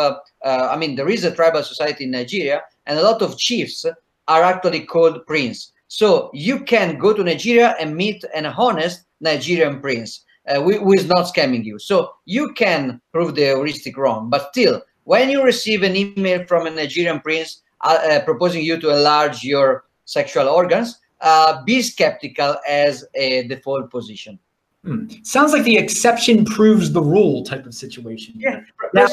[0.43, 3.85] I mean, there is a tribal society in Nigeria, and a lot of chiefs
[4.27, 5.71] are actually called prince.
[5.87, 11.07] So you can go to Nigeria and meet an honest Nigerian prince uh, who, is
[11.07, 11.79] not scamming you.
[11.79, 16.67] So you can prove the heuristic wrong, but still, when you receive an email from
[16.67, 22.55] a Nigerian prince uh, uh, proposing you to enlarge your sexual organs, uh, be skeptical
[22.67, 24.39] as a default position.
[24.83, 25.07] Hmm.
[25.23, 28.35] Sounds like the exception proves the rule type of situation.
[28.37, 28.61] Yeah,
[28.93, 29.07] now,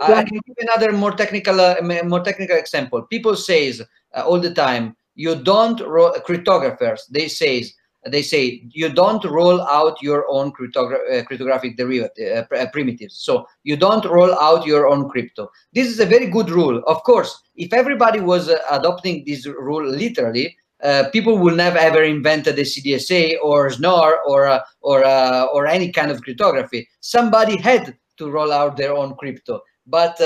[0.00, 3.02] I can give another more technical, uh, more technical example.
[3.02, 3.80] People says
[4.14, 7.00] uh, all the time, you don't cryptographers.
[7.10, 7.72] They says
[8.06, 13.16] they say you don't roll out your own cryptogra uh, cryptographic derivative uh, uh, primitives.
[13.18, 15.50] So you don't roll out your own crypto.
[15.72, 16.82] This is a very good rule.
[16.86, 22.04] Of course if everybody was uh, adopting this rule literally uh, people will never ever
[22.04, 25.04] invented ECDSA or Schnorr or uh, or
[25.52, 26.88] or any kind of cryptography.
[27.00, 29.60] Somebody had to roll out their own crypto.
[29.86, 30.20] But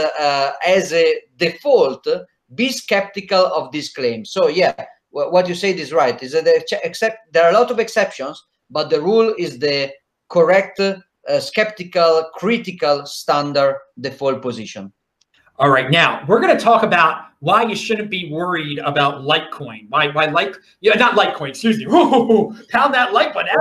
[0.67, 2.07] as a default
[2.55, 4.27] be skeptical of this claim.
[4.27, 4.75] So yeah
[5.13, 6.21] what you said is right.
[6.23, 9.93] Is that except there are a lot of exceptions, but the rule is the
[10.29, 14.93] correct, uh, skeptical, critical standard default position.
[15.59, 19.87] All right, now we're going to talk about why you shouldn't be worried about Litecoin.
[19.91, 21.85] Why, why like, yeah, not Litecoin, excuse me.
[21.87, 23.55] Ooh, pound that like button.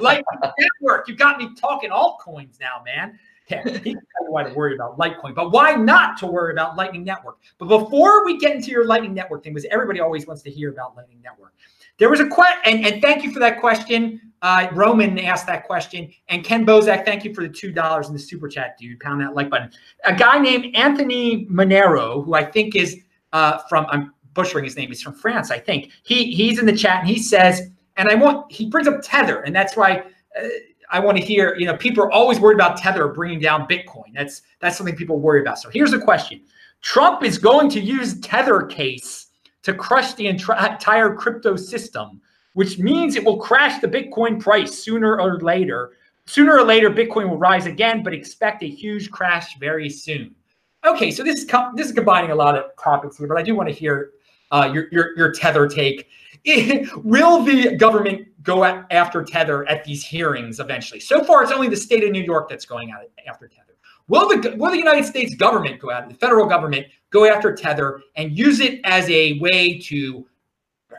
[0.00, 0.24] Like
[0.58, 3.18] network, you got me talking altcoins now, man.
[3.46, 3.96] He
[4.34, 7.38] why to worry about Litecoin, but why not to worry about Lightning Network?
[7.58, 10.70] But before we get into your Lightning Network thing, because everybody always wants to hear
[10.70, 11.52] about Lightning Network,
[11.98, 14.20] there was a question, and, and thank you for that question.
[14.42, 18.12] Uh, Roman asked that question, and Ken Bozak, thank you for the two dollars in
[18.12, 18.98] the super chat, dude.
[18.98, 19.70] Pound that like button.
[20.04, 23.00] A guy named Anthony Monero, who I think is
[23.32, 24.88] uh, from I'm butchering his name.
[24.88, 25.92] He's from France, I think.
[26.02, 29.42] He he's in the chat, and he says, and I want he brings up Tether,
[29.42, 30.04] and that's why.
[30.36, 30.48] Uh,
[30.94, 34.14] I want to hear, you know, people are always worried about Tether bringing down Bitcoin.
[34.14, 35.58] That's that's something people worry about.
[35.58, 36.40] So here's a question.
[36.82, 39.26] Trump is going to use Tether case
[39.64, 42.20] to crush the entire crypto system,
[42.52, 45.94] which means it will crash the Bitcoin price sooner or later.
[46.26, 50.32] Sooner or later, Bitcoin will rise again, but expect a huge crash very soon.
[50.86, 53.56] Okay, so this is this is combining a lot of topics here, but I do
[53.56, 54.10] want to hear
[54.52, 56.08] uh, your, your your Tether take.
[57.02, 61.00] will the government go after Tether at these hearings eventually?
[61.00, 62.94] So far, it's only the state of New York that's going
[63.26, 63.76] after Tether.
[64.06, 68.00] Will the will the United States government go after the federal government go after Tether
[68.16, 70.26] and use it as a way to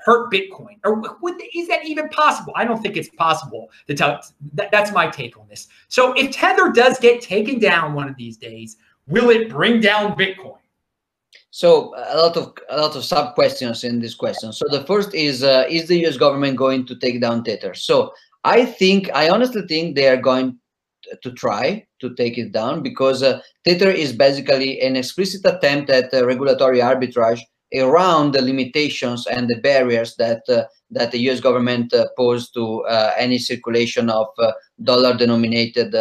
[0.04, 0.78] hurt Bitcoin?
[0.84, 2.54] Or would, is that even possible?
[2.56, 4.22] I don't think it's possible to tell.
[4.54, 5.68] That, that's my take on this.
[5.88, 8.78] So if Tether does get taken down one of these days,
[9.08, 10.58] will it bring down Bitcoin?
[11.56, 14.52] So a lot of a lot of sub questions in this question.
[14.52, 16.18] So the first is uh, is the U.S.
[16.18, 17.74] government going to take down Tether?
[17.74, 18.12] So
[18.44, 20.60] I think I honestly think they are going
[21.24, 26.14] to try to take it down because uh, Tether is basically an explicit attempt at
[26.14, 27.40] uh, regulatory arbitrage
[27.74, 31.40] around the limitations and the barriers that uh, that the U.S.
[31.40, 34.28] government uh, posed to uh, any circulation of
[34.84, 35.94] dollar-denominated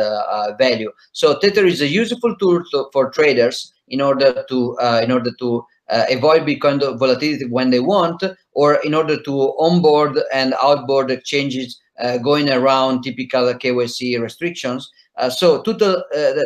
[0.58, 0.90] value.
[1.12, 5.64] So Tether is a useful tool to, for traders in order to in order to
[5.90, 8.22] uh, avoid Bitcoin volatility when they want,
[8.52, 14.90] or in order to onboard and outboard exchanges uh, going around typical KYC restrictions.
[15.16, 16.02] Uh, so Tutel,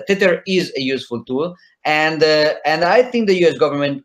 [0.07, 3.57] Tether is a useful tool, and and I think the U.S.
[3.59, 4.05] government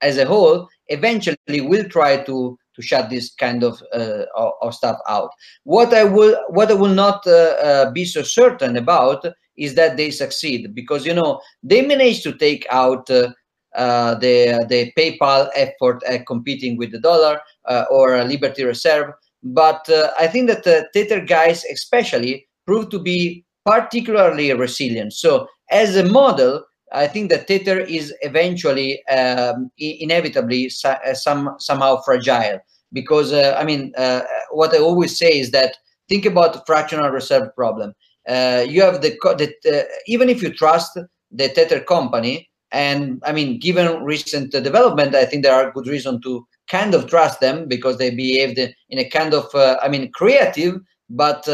[0.00, 4.24] as a whole eventually will try to to shut this kind of uh,
[4.62, 5.30] of stuff out.
[5.64, 9.26] What I will what I will not uh, uh, be so certain about
[9.56, 13.32] is that they succeed because you know they managed to take out uh,
[13.74, 19.88] uh, the the PayPal effort at competing with the dollar uh, or Liberty Reserve, but
[20.18, 25.12] I think that the Tether guys especially proved to be particularly resilient.
[25.12, 32.00] So as a model, I think that Tether is eventually um, inevitably uh, some somehow
[32.02, 32.60] fragile
[32.92, 35.76] because uh, I mean uh, what I always say is that
[36.08, 37.92] think about the fractional reserve problem.
[38.28, 40.98] Uh, you have the, the uh, even if you trust
[41.30, 46.20] the Tether company, and I mean given recent development, I think there are good reason
[46.22, 50.10] to kind of trust them because they behaved in a kind of uh, I mean
[50.12, 51.44] creative but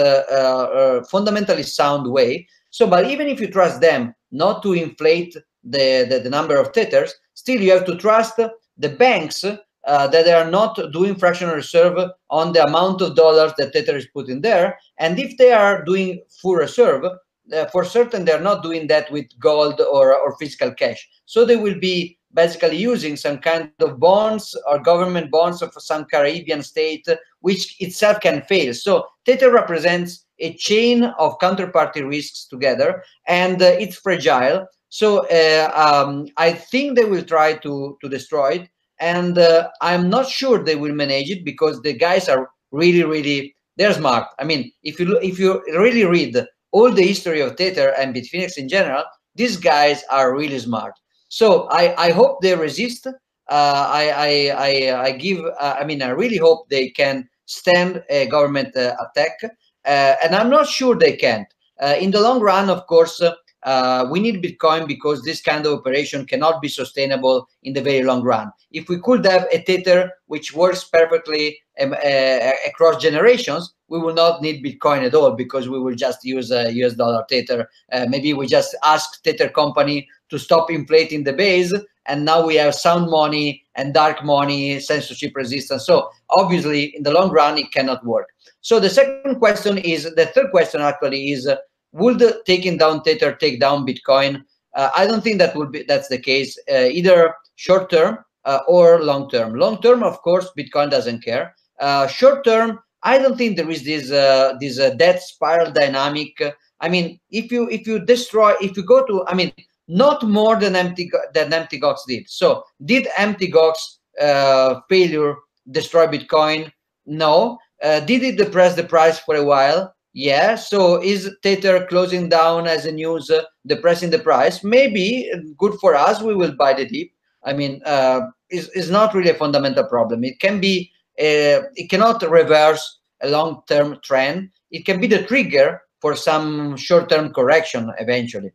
[1.11, 2.49] fundamentally sound way.
[2.71, 6.73] So, but even if you trust them not to inflate the, the, the number of
[6.73, 8.41] tethers, still you have to trust
[8.79, 9.45] the banks
[9.87, 11.99] uh, that they are not doing fractional reserve
[12.31, 14.79] on the amount of dollars that Tether is put in there.
[14.99, 17.05] And if they are doing full reserve,
[17.53, 21.09] uh, for certain they're not doing that with gold or, or physical cash.
[21.27, 26.05] So they will be basically using some kind of bonds or government bonds of some
[26.07, 27.07] Caribbean state,
[27.41, 28.73] which itself can fail.
[28.73, 34.67] So Tether represents a chain of counterparty risks together, and uh, it's fragile.
[34.89, 38.69] So uh, um, I think they will try to to destroy it,
[39.03, 43.55] and uh, I'm not sure they will manage it because the guys are really, really
[43.77, 44.29] they're smart.
[44.39, 46.37] I mean, if you if you really read
[46.73, 50.95] all the history of Tether and Bitfinex in general, these guys are really smart.
[51.29, 53.07] So I I hope they resist.
[53.07, 54.33] Uh, I, I,
[54.69, 58.95] I I give uh, I mean I really hope they can stand a government uh,
[59.05, 59.37] attack
[59.85, 61.47] uh, and I'm not sure they can.
[61.81, 63.21] Uh, in the long run, of course,
[63.65, 68.03] uh, we need Bitcoin because this kind of operation cannot be sustainable in the very
[68.03, 68.51] long run.
[68.73, 74.15] If we could have a Tether which works perfectly um, uh, across generations, we will
[74.15, 77.69] not need Bitcoin at all because we will just use a US dollar Tether.
[77.93, 81.73] Uh, maybe we just ask Tether company to stop inflating the base
[82.07, 85.87] and now we have sound money and dark money, censorship resistance.
[85.87, 88.29] So obviously, in the long run, it cannot work.
[88.61, 91.49] So the second question is, the third question actually is,
[91.95, 94.43] uh, would taking down Tether take down Bitcoin?
[94.75, 98.61] Uh, I don't think that would be that's the case, uh, either short term uh,
[98.67, 99.55] or long term.
[99.55, 101.55] Long term, of course, Bitcoin doesn't care.
[101.81, 106.33] Uh, short term, I don't think there is this uh, this death spiral dynamic.
[106.81, 109.53] I mean, if you if you destroy, if you go to, I mean,
[109.89, 111.73] not more than empty than Mt.
[111.81, 112.29] Gox did.
[112.29, 113.41] So did Mt.
[113.53, 113.75] Gox
[114.21, 115.37] uh, failure
[115.71, 116.73] destroy Bitcoin?
[117.07, 117.59] No.
[117.83, 119.93] Uh, did it depress the price for a while?
[120.15, 120.57] Yeah.
[120.57, 124.63] So is Tether closing down as a news uh, depressing the price?
[124.63, 126.21] Maybe good for us.
[126.21, 127.09] We will buy the dip.
[127.45, 130.25] I mean, uh, is is not really a fundamental problem.
[130.25, 130.91] It can be.
[131.19, 134.51] Uh, it cannot reverse a long-term trend.
[134.71, 138.51] It can be the trigger for some short-term correction eventually.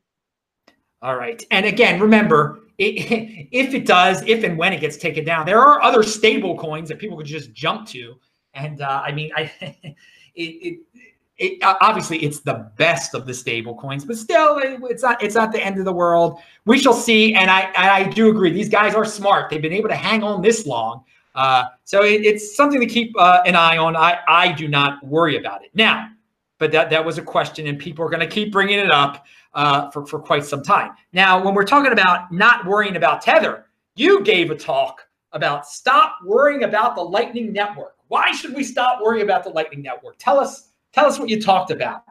[1.01, 1.43] All right.
[1.51, 5.59] And again, remember, it, if it does, if and when it gets taken down, there
[5.59, 8.15] are other stable coins that people could just jump to.
[8.53, 9.95] And uh, I mean, I it,
[10.35, 10.79] it,
[11.37, 15.51] it, obviously it's the best of the stable coins, but still, it's not it's not
[15.51, 16.39] the end of the world.
[16.65, 17.33] We shall see.
[17.33, 19.49] And I and I do agree, these guys are smart.
[19.49, 21.03] They've been able to hang on this long.
[21.35, 23.95] Uh, so it, it's something to keep uh, an eye on.
[23.95, 26.09] I I do not worry about it now.
[26.59, 29.27] But that that was a question, and people are going to keep bringing it up
[29.53, 30.91] uh, for, for quite some time.
[31.13, 33.65] Now, when we're talking about not worrying about Tether,
[33.95, 37.95] you gave a talk about stop worrying about the Lightning Network.
[38.07, 40.15] Why should we stop worrying about the Lightning Network?
[40.17, 42.03] Tell us, tell us what you talked about.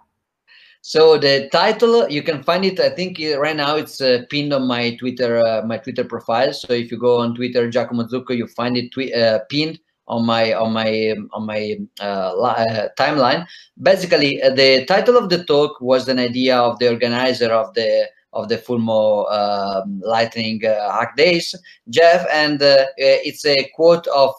[0.87, 2.79] So the title, you can find it.
[2.79, 6.53] I think uh, right now it's uh, pinned on my Twitter, uh, my Twitter profile.
[6.53, 10.53] So if you go on Twitter, Giacomo Zucco, you find it uh, pinned on my
[10.53, 13.45] on my on my uh, uh, timeline.
[13.83, 18.49] Basically, the title of the talk was an idea of the organizer of the of
[18.49, 21.53] the Fulmo um, Lightning Hack Days,
[21.89, 22.61] Jeff, and
[22.97, 24.35] it's a quote of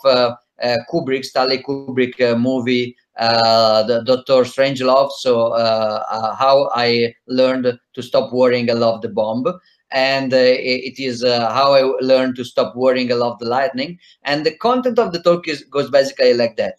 [0.89, 5.11] Kubrick, Stanley Kubrick movie the Doctor Strangelove.
[5.11, 9.45] So uh, uh, how I learned to stop worrying I love the bomb.
[9.91, 13.97] And it is how I learned to stop worrying love the lightning.
[14.23, 16.75] And the content of the talk is, goes basically like that.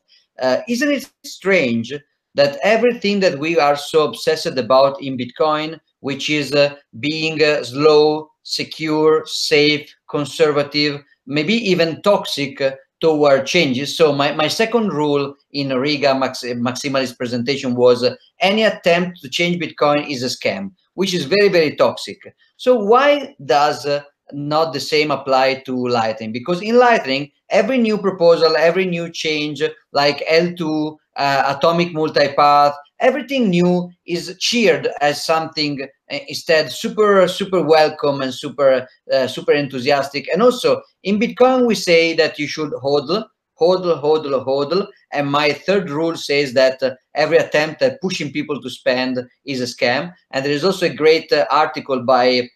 [0.68, 1.94] isn't it strange
[2.34, 7.64] that everything that we are so obsessed about in Bitcoin, which is uh, being uh,
[7.64, 12.62] slow, secure, safe, conservative, maybe even toxic,
[13.00, 13.96] toward changes.
[13.96, 19.28] So my, my second rule in Riga Max, Maximalist presentation was uh, any attempt to
[19.28, 22.18] change Bitcoin is a scam, which is very, very toxic.
[22.56, 26.32] So why does uh, not the same apply to Lightning?
[26.32, 33.50] Because in Lightning, every new proposal, every new change like L2, uh, atomic multipath, everything
[33.50, 40.28] new is cheered as something uh, instead super super welcome and super uh, super enthusiastic.
[40.32, 43.24] And also in bitcoin we say that you should hodl
[43.60, 44.86] hodl hodl hodl.
[45.12, 49.60] And my third rule says that uh, every attempt at pushing people to spend is
[49.60, 50.12] a scam.
[50.30, 52.48] And there is also a great uh, article by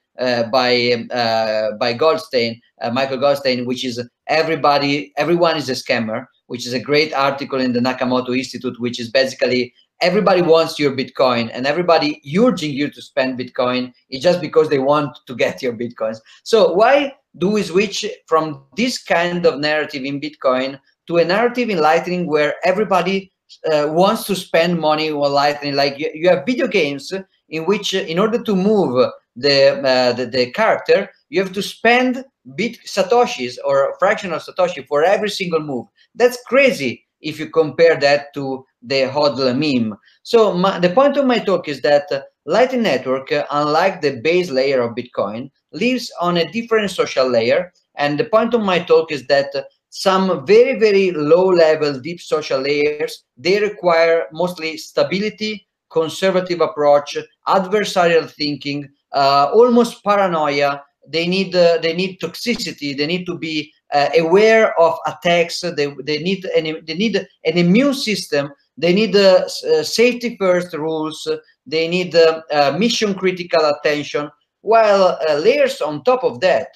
[0.53, 1.07] by
[1.81, 2.61] by Goldstein,
[2.93, 7.73] Michael Goldstein, which is everybody, everyone is a scammer, which is a great article in
[7.73, 9.73] the Nakamoto Institute, which is basically
[10.03, 14.81] everybody wants your Bitcoin and everybody urging you to spend Bitcoin is just because they
[14.81, 16.19] want to get your Bitcoins.
[16.43, 21.71] So why do we switch from this kind of narrative in Bitcoin to a narrative
[21.71, 23.33] in Lightning where everybody
[23.73, 25.77] uh, wants to spend money on Lightning?
[25.77, 27.13] Like you, you have video games
[27.49, 32.25] in which, in order to move the, uh, the, the character, you have to spend
[32.57, 35.87] bit satoshis or fractional satoshi for every single move.
[36.15, 39.97] That's crazy if you compare that to the hodl meme.
[40.23, 42.11] So my, the point of my talk is that
[42.45, 47.73] Lightning Network, uh, unlike the base layer of Bitcoin, lives on a different social layer.
[47.95, 49.55] And the point of my talk is that
[49.91, 57.17] some very, very low level deep social layers, they require mostly stability, conservative approach,
[57.47, 60.83] adversarial thinking, uh, almost paranoia.
[61.07, 62.97] They need uh, they need toxicity.
[62.97, 65.61] They need to be uh, aware of attacks.
[65.61, 68.53] They, they need an, they need an immune system.
[68.77, 71.29] They need uh, uh, safety first rules.
[71.67, 74.31] They need uh, uh, mission critical attention.
[74.63, 76.69] While layers on top of that,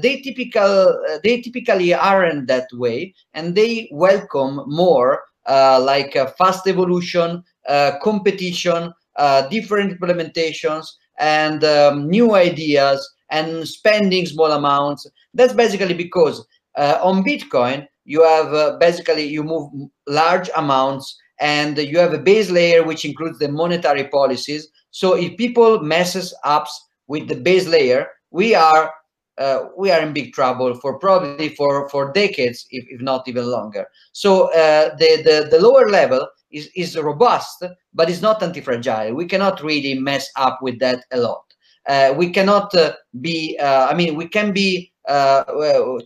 [0.00, 7.44] they typical they typically aren't that way, and they welcome more like fast evolution,
[8.02, 8.94] competition,
[9.50, 10.86] different implementations,
[11.18, 15.08] and um, new ideas and spending small amounts.
[15.34, 19.70] That's basically because uh, on Bitcoin, you have uh, basically you move
[20.06, 24.68] large amounts and you have a base layer which includes the monetary policies.
[24.90, 26.66] So if people messes up
[27.08, 28.92] with the base layer, we are
[29.38, 33.46] uh, we are in big trouble for probably for for decades, if, if not even
[33.46, 33.86] longer.
[34.12, 37.64] So uh, the, the the lower level is is robust,
[37.94, 39.14] but it's not anti-fragile.
[39.14, 41.51] We cannot really mess up with that a lot
[42.16, 45.44] we cannot uh, be, uh, I mean, we can be uh,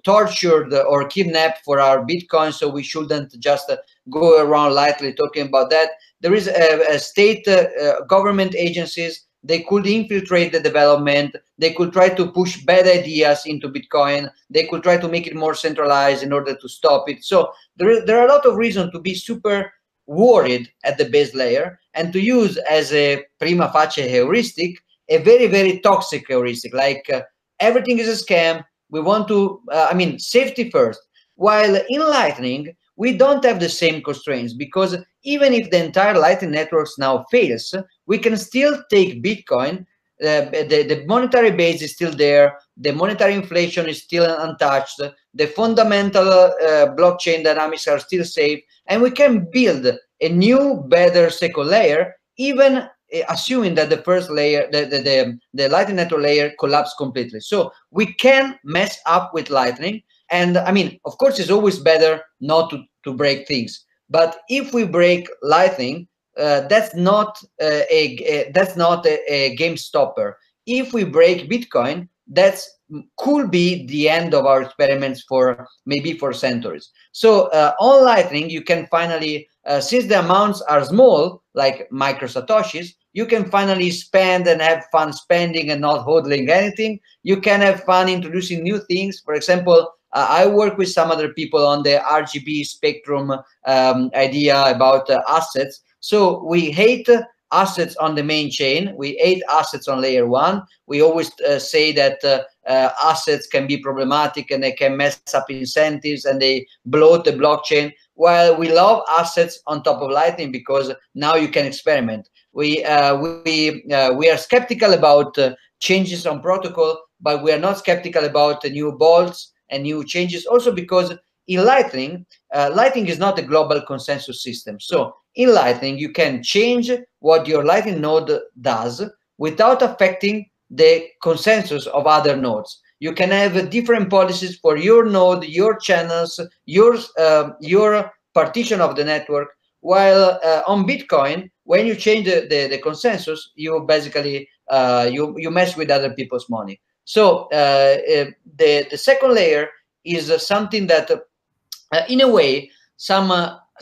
[0.05, 3.77] tortured or kidnapped for our Bitcoin, so we shouldn't just uh,
[4.11, 5.91] go around lightly talking about that.
[6.21, 11.93] There is a, a state uh, government agencies, they could infiltrate the development, they could
[11.93, 16.23] try to push bad ideas into Bitcoin, they could try to make it more centralized
[16.23, 17.23] in order to stop it.
[17.23, 19.73] So there, there are a lot of reasons to be super
[20.07, 24.79] worried at the base layer and to use as a prima facie heuristic
[25.09, 27.23] a very, very toxic heuristic, like uh,
[27.61, 28.65] everything is a scam.
[28.91, 31.01] We want to, uh, I mean, safety first.
[31.35, 36.53] While in Lightning, we don't have the same constraints because even if the entire Lightning
[36.53, 37.75] networks now fails,
[38.07, 39.85] we can still take Bitcoin.
[40.23, 42.59] Uh, the, the monetary base is still there.
[42.79, 44.99] The monetary inflation is still untouched.
[45.35, 48.63] The fundamental uh, blockchain dynamics are still safe.
[48.87, 49.87] And we can build
[50.23, 52.89] a new, better second layer, even
[53.29, 57.41] assuming that the first layer, the, the, the, the Lightning Network layer collapsed completely.
[57.41, 60.03] So we can mess up with Lightning.
[60.31, 63.85] And I mean, of course, it's always better not to, to break things.
[64.11, 69.57] But if we break Lightning, uh, that's not uh, a, a, that's not a, a,
[69.57, 70.39] game stopper.
[70.67, 72.69] If we break Bitcoin, that's
[73.17, 76.91] could be the end of our experiments for maybe for centuries.
[77.13, 82.29] So uh, on Lightning, you can finally, uh, since the amounts are small, like micro
[82.29, 87.01] satoshis, you can finally spend and have fun spending and not hodling anything.
[87.25, 89.21] You can have fun introducing new things.
[89.25, 89.81] For example,
[90.13, 93.31] Uh, I work with some other people on the RGB spectrum
[93.67, 95.83] um, idea about uh, assets.
[96.01, 97.09] So we hate
[97.53, 98.95] assets on the main chain.
[98.97, 100.63] We hate assets on layer one.
[100.87, 102.43] We always uh, say that uh,
[102.73, 107.33] uh, assets can be problematic and they can mess up incentives and they bloat the
[107.33, 107.93] blockchain.
[108.17, 112.29] While we love assets on top of Lightning because now you can experiment.
[112.53, 117.59] We uh, we uh, we are skeptical about uh, changes on protocol, but we are
[117.59, 120.47] not skeptical about new BOLTs and new changes.
[120.47, 121.13] Also because
[121.47, 124.81] in Lightning, Lightning is not a global consensus system.
[124.81, 126.91] So in Lightning, you can change
[127.21, 129.05] what your Lightning node does
[129.39, 132.81] without affecting the consensus of other nodes.
[132.99, 138.97] You can have different policies for your node, your channels, your uh, your partition of
[138.97, 139.49] the network.
[139.81, 145.35] While uh, on Bitcoin, when you change the, the, the consensus, you basically uh, you
[145.39, 146.81] you mess with other people's money.
[147.05, 148.27] So uh, uh,
[148.57, 149.69] the the second layer
[150.05, 153.29] is something that, uh, in a way, some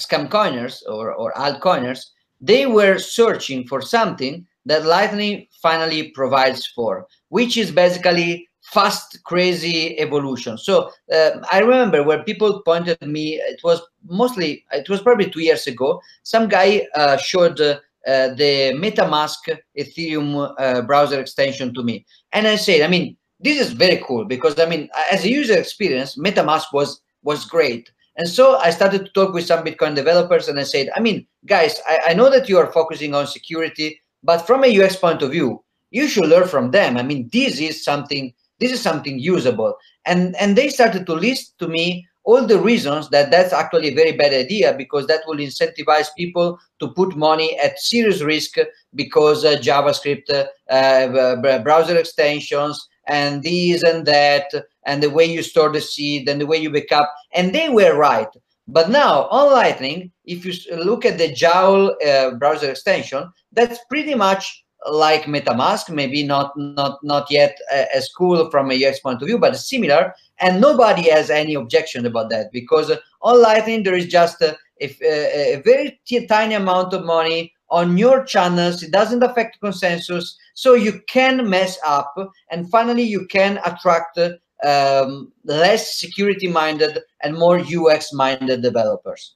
[0.01, 2.07] scam coiners or, or altcoiners,
[2.41, 9.99] they were searching for something that Lightning finally provides for, which is basically fast, crazy
[9.99, 10.59] evolution.
[10.59, 15.43] So uh, I remember where people pointed me, it was mostly, it was probably two
[15.43, 22.05] years ago, some guy uh, showed uh, the MetaMask Ethereum uh, browser extension to me.
[22.33, 25.59] And I said, I mean, this is very cool because I mean, as a user
[25.59, 27.91] experience, MetaMask was was great.
[28.17, 31.27] And so I started to talk with some Bitcoin developers and I said, I mean,
[31.47, 35.23] guys, I, I know that you are focusing on security, but from a UX point
[35.23, 36.97] of view, you should learn from them.
[36.97, 39.75] I mean, this is something, this is something usable.
[40.05, 43.95] And, and they started to list to me all the reasons that that's actually a
[43.95, 48.57] very bad idea because that will incentivize people to put money at serious risk
[48.95, 54.51] because uh, JavaScript, uh, uh, browser extensions, and this and that
[54.87, 57.97] and the way you store the seed and the way you backup and they were
[57.97, 58.29] right
[58.69, 64.15] but now on lightning if you look at the Joule uh, browser extension that's pretty
[64.15, 69.29] much like MetaMask maybe not not not yet as cool from a ux point of
[69.29, 70.15] view but similar.
[70.41, 72.91] And nobody has any objection about that because
[73.23, 78.25] on lightning there is just a, a, a very tiny amount of money on your
[78.25, 78.83] channels.
[78.83, 80.37] It doesn't affect consensus.
[80.55, 82.15] So you can mess up
[82.51, 84.19] and finally you can attract
[84.65, 89.35] um, less security minded and more ux minded developers.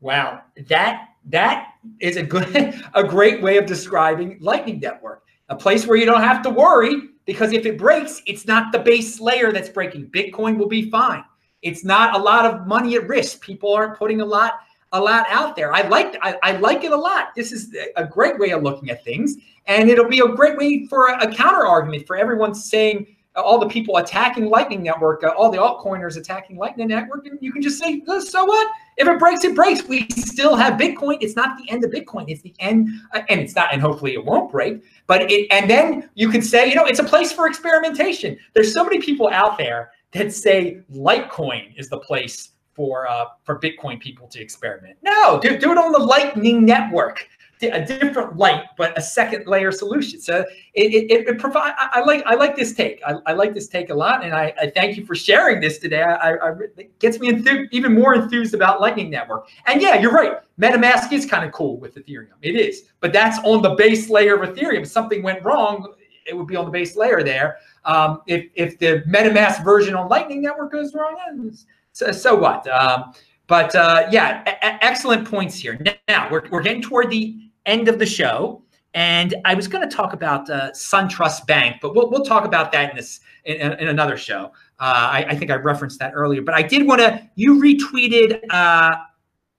[0.00, 0.42] Wow.
[0.68, 5.96] That that is a good a great way of describing lightning network a place where
[5.96, 9.68] you don't have to worry because if it breaks it's not the base layer that's
[9.68, 11.24] breaking bitcoin will be fine
[11.62, 14.54] it's not a lot of money at risk people aren't putting a lot
[14.92, 15.72] a lot out there.
[15.72, 17.34] I like I, I, like it a lot.
[17.34, 20.86] This is a great way of looking at things, and it'll be a great way
[20.86, 23.06] for a, a counter argument for everyone saying
[23.36, 27.62] all the people attacking Lightning Network, uh, all the altcoiners attacking Lightning Network, you can
[27.62, 28.70] just say, so what?
[28.98, 29.84] If it breaks, it breaks.
[29.84, 31.16] We still have Bitcoin.
[31.20, 32.26] It's not the end of Bitcoin.
[32.28, 34.82] It's the end, uh, and it's not, and hopefully it won't break.
[35.06, 38.38] But it, and then you can say, you know, it's a place for experimentation.
[38.52, 43.58] There's so many people out there that say Litecoin is the place for uh, for
[43.58, 44.98] Bitcoin people to experiment.
[45.02, 47.26] No, do, do it on the Lightning Network,
[47.62, 50.20] a different light, but a second layer solution.
[50.20, 50.44] So
[50.74, 51.74] it, it, it provide.
[51.78, 53.00] I, like I like this take.
[53.06, 55.78] I, I, like this take a lot, and I, I thank you for sharing this
[55.78, 56.02] today.
[56.02, 59.48] I, I it gets me enthused, even more enthused about Lightning Network.
[59.66, 60.38] And yeah, you're right.
[60.60, 62.34] MetaMask is kind of cool with Ethereum.
[62.42, 64.82] It is, but that's on the base layer of Ethereum.
[64.82, 65.94] If something went wrong,
[66.26, 67.58] it would be on the base layer there.
[67.84, 71.56] Um, if if the MetaMask version on Lightning Network goes wrong,
[71.92, 72.66] so, so what?
[72.68, 73.12] Um,
[73.46, 74.42] but uh, yeah,
[74.80, 75.78] excellent points here.
[76.08, 78.62] Now we're, we're getting toward the end of the show,
[78.94, 82.72] and I was going to talk about uh, SunTrust Bank, but we'll, we'll talk about
[82.72, 84.52] that in this in, in another show.
[84.78, 87.28] Uh, I, I, think I referenced that earlier, but I did want to.
[87.34, 88.40] You retweeted.
[88.50, 88.90] Uh,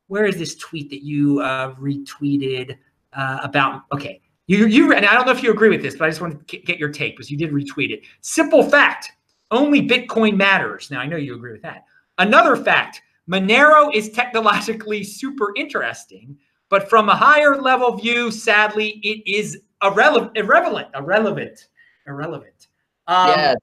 [0.08, 2.78] where is this tweet that you uh, retweeted
[3.14, 3.84] uh, about?
[3.92, 6.22] Okay, you you and I don't know if you agree with this, but I just
[6.22, 8.02] want to get your take because you did retweet it.
[8.22, 9.12] Simple fact:
[9.50, 10.92] only Bitcoin matters.
[10.92, 11.86] Now I know you agree with that.
[12.20, 16.38] Another fact Monero is technologically super interesting,
[16.74, 21.68] but from a higher level view, sadly, it is irrelevant, irrelevant, irrelevant,
[22.08, 22.68] irrelevant.
[23.06, 23.54] Um, yeah,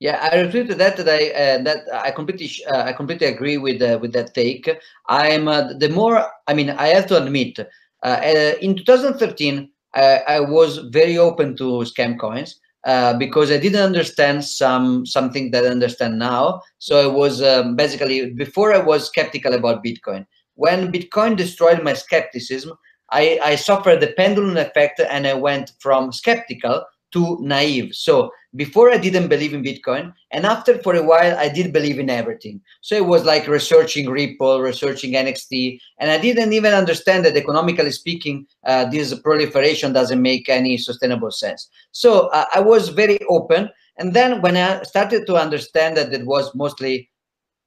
[0.00, 3.98] yeah, I retweeted that today, and that I completely, uh, I completely agree with uh,
[4.00, 4.70] with that take.
[5.10, 10.40] I'm uh, the more, I mean, I have to admit, uh, uh, in 2013, I
[10.40, 12.58] was very open to scam coins.
[12.84, 16.62] Uh, because I didn't understand some something that I understand now.
[16.78, 20.24] So I was um, basically before I was skeptical about Bitcoin.
[20.58, 22.76] When Bitcoin destroyed my skepticism,
[23.12, 27.94] I, I suffered the pendulum effect and I went from skeptical to naive.
[27.94, 32.00] So before I didn't believe in Bitcoin, and after for a while I did believe
[32.00, 32.60] in everything.
[32.80, 37.92] So it was like researching Ripple, researching NXT, and I didn't even understand that economically
[37.92, 41.70] speaking, uh, this proliferation doesn't make any sustainable sense.
[41.92, 46.26] So uh, I was very open, and then when I started to understand that it
[46.26, 47.10] was mostly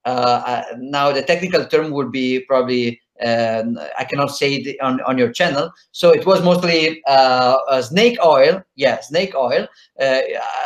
[0.04, 5.00] uh, uh now the technical term would be probably um, I cannot say it on,
[5.02, 5.72] on your channel.
[5.92, 8.62] So it was mostly uh, snake oil.
[8.74, 9.68] Yeah, snake oil.
[10.00, 10.20] Uh,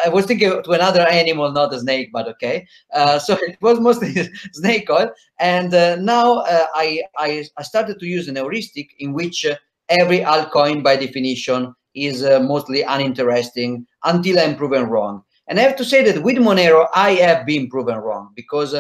[0.04, 2.66] I was thinking to another animal, not a snake, but okay.
[2.92, 4.14] Uh, so it was mostly
[4.52, 5.10] snake oil.
[5.38, 9.44] And uh, now uh, I, I, I, started to use an heuristic in which
[9.88, 15.22] every altcoin by definition is mostly uninteresting until I'm proven wrong.
[15.48, 18.74] And I have to say that with Monero, I have been proven wrong because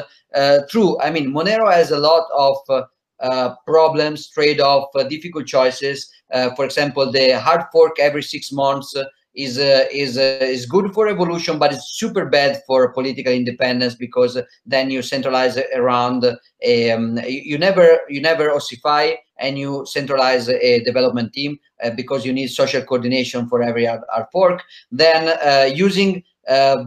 [0.68, 2.86] true, I mean, Monero has a lot of
[3.20, 6.10] uh, problems, trade-off, uh, difficult choices.
[6.32, 8.94] Uh, for example, the hard fork every six months
[9.34, 13.94] is uh, is uh, is good for evolution, but it's super bad for political independence
[13.94, 20.82] because then you centralize around um, you, never you never ossify and you centralize a
[20.84, 24.62] development team uh, because you need social coordination for every hard, hard fork.
[24.90, 26.22] Then using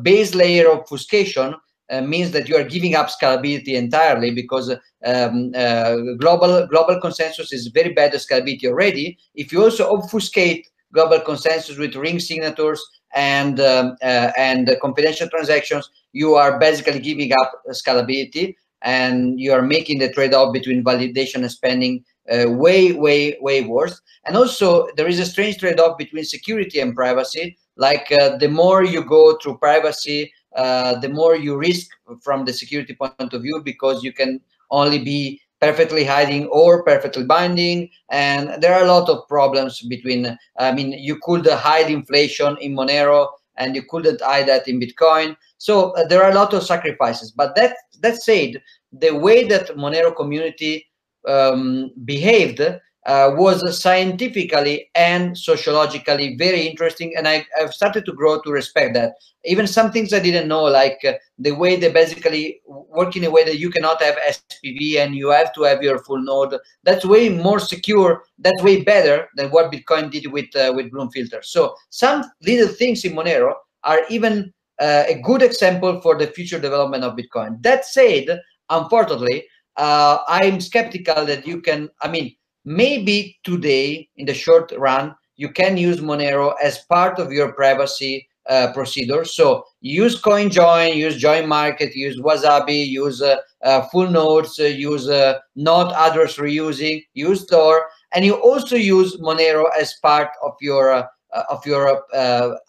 [0.01, 1.55] base layer obfuscation
[1.89, 4.69] uh, means that you are giving up scalability entirely because
[5.05, 9.17] um, uh, global global consensus is very bad at scalability already.
[9.35, 12.81] If you also obfuscate global consensus with ring signatures
[13.15, 19.61] and um, uh, and confidential transactions, you are basically giving up scalability and you are
[19.61, 23.99] making the trade-off between validation and spending uh, way, way, way worse.
[24.25, 27.57] And also, there is a strange trade-off between security and privacy.
[27.79, 31.87] Like uh, the more you go through privacy, uh, the more you risk
[32.21, 37.23] from the security point of view because you can only be perfectly hiding or perfectly
[37.23, 37.89] binding.
[38.11, 42.75] And there are a lot of problems between i mean you could hide inflation in
[42.75, 45.37] monero and you couldn't hide that in bitcoin.
[45.57, 47.31] So uh, there are a lot of sacrifices.
[47.31, 48.61] But that that said
[48.91, 50.85] the way that monero community
[51.27, 52.61] um, behaved
[53.05, 58.93] uh, was scientifically and sociologically very interesting and I, have started to grow to respect
[58.95, 59.13] that.
[59.45, 63.31] Even some things i didn't know like uh, the way they basically work in a
[63.31, 67.05] way that you cannot have spv and you have to have your full node that's
[67.05, 71.41] way more secure that's way better than what bitcoin did with uh, with bloom filter.
[71.41, 73.53] So some little things in monero
[73.85, 77.61] are even uh, a good example for the future development of bitcoin.
[77.63, 79.45] That said unfortunately
[79.77, 82.35] uh, i'm skeptical that you can i mean
[82.65, 88.27] maybe today in the short run you can use monero as part of your privacy
[88.49, 89.23] uh, procedure.
[89.23, 95.39] So use coinjoin use JoinMarket use wasabi use uh, uh, full nodes uh, use uh,
[95.55, 101.05] not address reusing use tor and you also use monero as part of your uh,
[101.49, 102.01] of your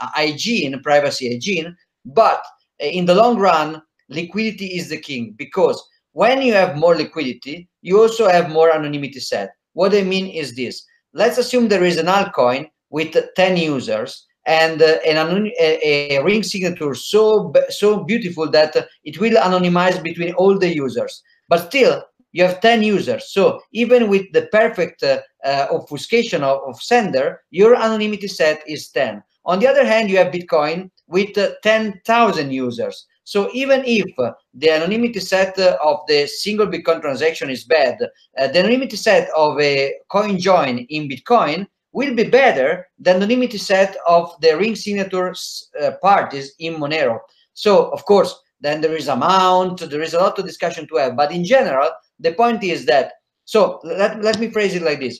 [0.00, 1.74] hygiene privacy hygiene
[2.04, 2.44] but
[2.78, 3.80] in the long run
[4.10, 5.82] liquidity is the king because
[6.12, 10.54] when you have more liquidity you also have more anonymity set what I mean is
[10.54, 10.84] this.
[11.12, 16.42] Let's assume there is an altcoin with 10 users and uh, an a, a, ring
[16.42, 21.22] signature so so beautiful that it will anonymize between all the users.
[21.48, 22.02] But still,
[22.32, 23.32] you have 10 users.
[23.32, 28.88] So even with the perfect uh, uh, obfuscation of, of, sender, your anonymity set is
[28.90, 29.22] 10.
[29.44, 33.06] On the other hand, you have Bitcoin with uh, 10,000 users.
[33.30, 34.10] So even if
[34.54, 39.60] the anonymity set of the single Bitcoin transaction is bad, uh, the anonymity set of
[39.60, 44.74] a coin join in Bitcoin will be better than the anonymity set of the ring
[44.74, 45.32] signature
[45.80, 47.20] uh, parties in Monero.
[47.54, 51.16] So of course, then there is amount, there is a lot of discussion to have.
[51.16, 53.12] But in general, the point is that,
[53.44, 55.16] so let, let me phrase it like this.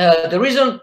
[0.00, 0.80] Uh, the reason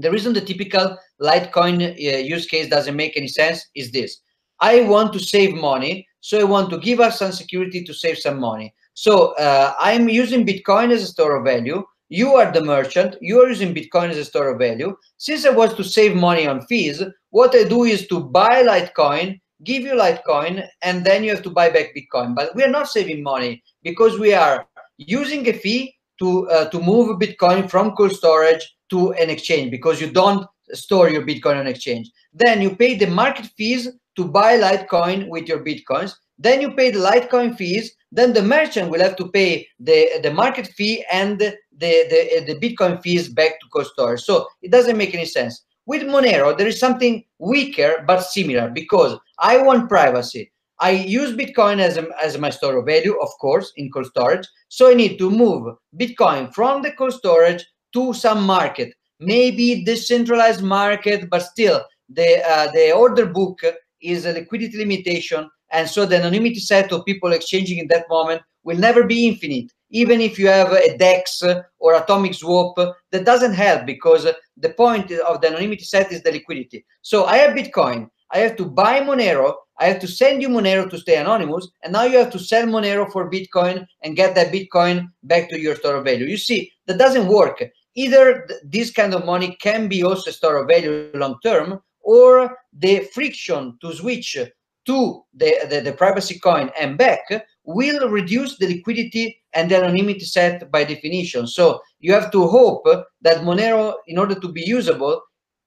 [0.00, 4.20] the reason the typical Litecoin uh, use case doesn't make any sense is this.
[4.60, 8.18] I want to save money, so I want to give us some security to save
[8.18, 8.74] some money.
[8.94, 11.84] So uh, I'm using Bitcoin as a store of value.
[12.08, 13.16] You are the merchant.
[13.20, 14.96] You are using Bitcoin as a store of value.
[15.18, 19.40] Since I want to save money on fees, what I do is to buy Litecoin,
[19.62, 22.34] give you Litecoin, and then you have to buy back Bitcoin.
[22.34, 26.80] But we are not saving money because we are using a fee to uh, to
[26.80, 31.66] move Bitcoin from cold storage to an exchange because you don't store your Bitcoin on
[31.66, 32.10] exchange.
[32.32, 36.14] Then you pay the market fees to buy Litecoin with your Bitcoins.
[36.38, 37.92] Then you pay the Litecoin fees.
[38.10, 42.58] Then the merchant will have to pay the, the market fee and the, the, the
[42.60, 44.22] Bitcoin fees back to cold storage.
[44.22, 45.64] So it doesn't make any sense.
[45.86, 50.52] With Monero, there is something weaker but similar because I want privacy.
[50.80, 54.46] I use Bitcoin as, a, as my store of value, of course, in cold storage.
[54.68, 60.62] So I need to move Bitcoin from the cold storage to some market, maybe decentralized
[60.62, 63.60] market, but still the uh, the order book
[64.00, 68.42] is a liquidity limitation, and so the anonymity set of people exchanging in that moment
[68.64, 69.72] will never be infinite.
[69.90, 71.42] Even if you have a DEX
[71.78, 72.76] or atomic swap,
[73.10, 74.26] that doesn't help because
[74.58, 76.84] the point of the anonymity set is the liquidity.
[77.00, 78.10] So I have Bitcoin.
[78.30, 79.54] I have to buy Monero.
[79.80, 81.68] I have to send you Monero to stay anonymous.
[81.82, 85.58] And now you have to sell Monero for Bitcoin and get that Bitcoin back to
[85.58, 86.26] your store of value.
[86.26, 87.62] You see, that doesn't work.
[88.04, 92.94] Either this kind of money can be also store of value long term, or the
[93.12, 94.38] friction to switch
[94.86, 97.20] to the, the, the, privacy coin and back
[97.64, 101.46] will reduce the liquidity and the anonymity set by definition.
[101.46, 102.86] So you have to hope
[103.20, 105.20] that Monero, in order to be usable,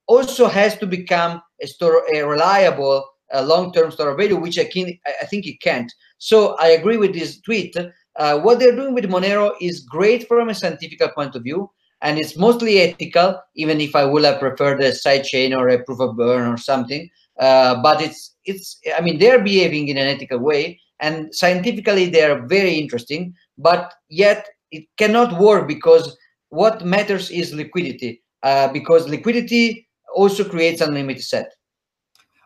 [0.08, 4.66] also has to become a store a reliable uh, long-term store of value, which I
[4.66, 4.88] can
[5.22, 5.92] I think it can't.
[6.18, 7.76] So I agree with this tweet.
[8.16, 11.70] Uh, what they're doing with Monero is great from a scientific point of view,
[12.02, 16.00] and it's mostly ethical, even if I would have preferred a sidechain or a proof
[16.00, 17.10] of burn or something.
[17.40, 22.24] Uh, but it's it's I mean they're behaving in an ethical way, and scientifically they
[22.24, 23.34] are very interesting.
[23.58, 26.18] But yet it cannot work because
[26.50, 31.52] what matters is liquidity, uh, because liquidity also creates unlimited set.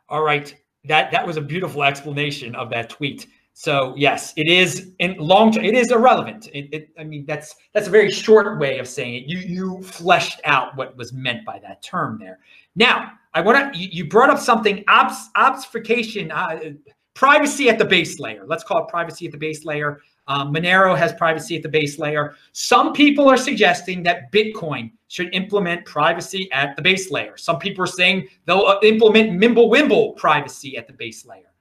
[0.10, 0.53] All right,
[0.86, 3.28] that that was a beautiful explanation of that tweet.
[3.58, 5.64] So yes, it is in long term.
[5.64, 6.49] It is irrelevant.
[6.53, 9.24] It, it, I mean, that's that's a very short way of saying it.
[9.28, 12.39] You you fleshed out what was meant by that term there.
[12.76, 13.80] Now, I want to.
[13.80, 16.60] You, you, brought up something obs, obfuscation, uh,
[17.14, 18.43] privacy at the base layer.
[18.45, 20.01] Let's call it privacy at the base layer.
[20.28, 22.36] Um, Monero has privacy at the base layer.
[22.51, 27.38] Some people are suggesting that Bitcoin should implement privacy at the base layer.
[27.38, 31.53] Some people are saying they'll uh, implement Mimblewimble privacy at the base layer.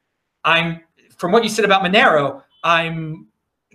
[0.44, 0.80] I'm
[1.18, 3.26] from what you said about Monero, I'm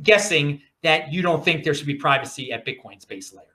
[0.01, 3.45] guessing that you don't think there should be privacy at Bitcoin's base layer.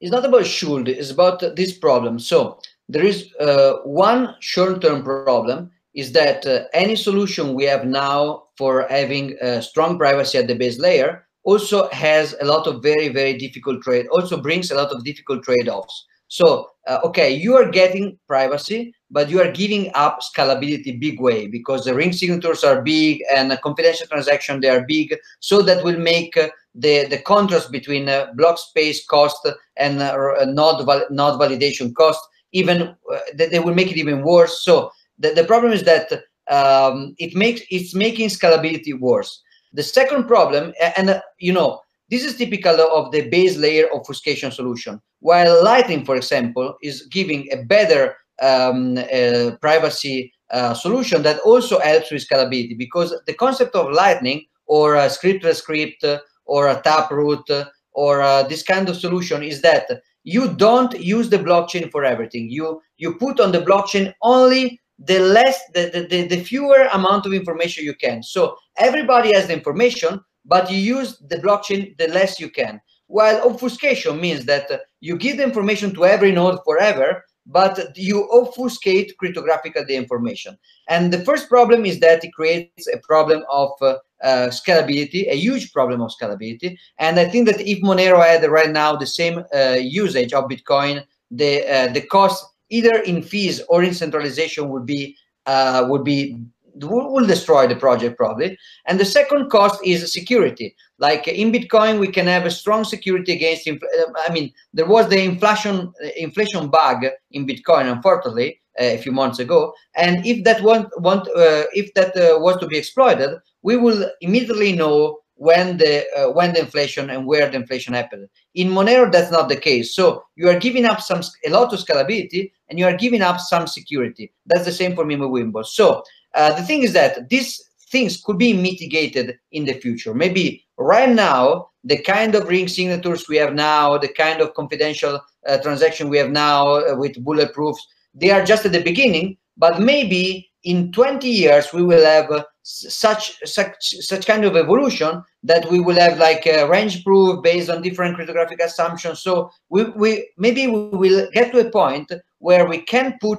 [0.00, 2.18] It's not about should, it's about this problem.
[2.18, 8.44] So there is uh, one short-term problem is that uh, any solution we have now
[8.56, 13.08] for having uh, strong privacy at the base layer also has a lot of very,
[13.08, 16.06] very difficult trade, also brings a lot of difficult trade-offs.
[16.28, 21.46] So, uh, okay, you are getting privacy, but you are giving up scalability big way
[21.46, 25.16] because the ring signatures are big and a confidential transaction, they are big.
[25.40, 30.44] So that will make uh, the, the contrast between uh, block space cost and uh,
[30.46, 32.20] node, val node validation cost,
[32.52, 34.62] even uh, they will make it even worse.
[34.62, 36.10] So the, the problem is that
[36.50, 39.42] um, it makes it's making scalability worse.
[39.72, 41.80] The second problem, and uh, you know,
[42.10, 45.00] this is typical of the base layer obfuscation solution.
[45.20, 51.78] While Lightning, for example, is giving a better um, uh, privacy uh, solution that also
[51.80, 56.04] helps with scalability because the concept of Lightning or a scriptless script
[56.44, 57.50] or a taproot
[57.92, 59.88] or uh, this kind of solution is that
[60.22, 62.50] you don't use the blockchain for everything.
[62.50, 67.32] You you put on the blockchain only the less the, the, the fewer amount of
[67.32, 68.22] information you can.
[68.22, 72.80] So everybody has the information, but you use the blockchain the less you can.
[73.08, 74.68] While obfuscation means that
[75.00, 80.58] you give the information to every node forever, but you obfuscate cryptographically the information.
[80.88, 85.36] And the first problem is that it creates a problem of uh, uh, scalability, a
[85.36, 86.76] huge problem of scalability.
[86.98, 91.04] And I think that if Monero had right now the same uh, usage of Bitcoin,
[91.30, 95.16] the uh, the cost either in fees or in centralization would be
[95.46, 96.36] uh, would be
[96.80, 98.58] will destroy the project probably.
[98.86, 100.74] And the second cost is security.
[100.98, 103.68] Like in Bitcoin, we can have a strong security against.
[103.68, 109.38] I mean, there was the inflation inflation bug in Bitcoin, unfortunately, uh, a few months
[109.38, 109.74] ago.
[109.94, 113.30] And if that want want uh, if that uh, was to be exploited,
[113.62, 118.28] we will immediately know when the uh, when the inflation and where the inflation happened.
[118.54, 119.94] In Monero, that's not the case.
[119.94, 123.38] So you are giving up some a lot of scalability and you are giving up
[123.38, 124.32] some security.
[124.46, 125.66] That's the same for Mimblewimble.
[125.66, 126.02] So
[126.36, 127.60] uh, the thing is that these
[127.90, 130.14] things could be mitigated in the future.
[130.14, 135.20] Maybe right now, the kind of ring signatures we have now, the kind of confidential
[135.48, 137.78] uh, transaction we have now uh, with bulletproofs,
[138.14, 142.42] they are just at the beginning, but maybe in 20 years we will have uh,
[142.62, 147.70] such such such kind of evolution that we will have like a range proof based
[147.70, 152.10] on different cryptographic assumptions so we, we maybe we will get to a point
[152.40, 153.38] where we can put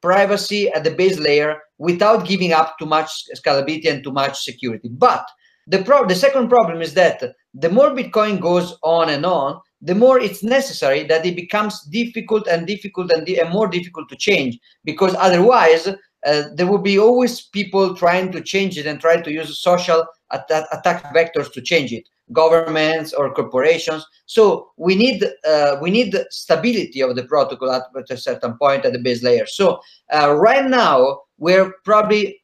[0.00, 1.58] privacy at the base layer
[1.88, 4.88] without giving up too much scalability and too much security.
[4.88, 5.26] But
[5.66, 7.22] the pro the second problem is that
[7.54, 12.46] the more Bitcoin goes on and on, the more it's necessary that it becomes difficult
[12.46, 17.42] and difficult and, and more difficult to change because otherwise uh, there will be always
[17.58, 21.92] people trying to change it and try to use social at attack vectors to change
[21.92, 22.04] it.
[22.32, 24.06] governments or corporations.
[24.26, 25.18] So we need
[25.52, 29.22] uh, we need stability of the protocol at, at, a certain point at the base
[29.22, 29.46] layer.
[29.46, 29.80] So
[30.12, 32.40] uh, right now we're probably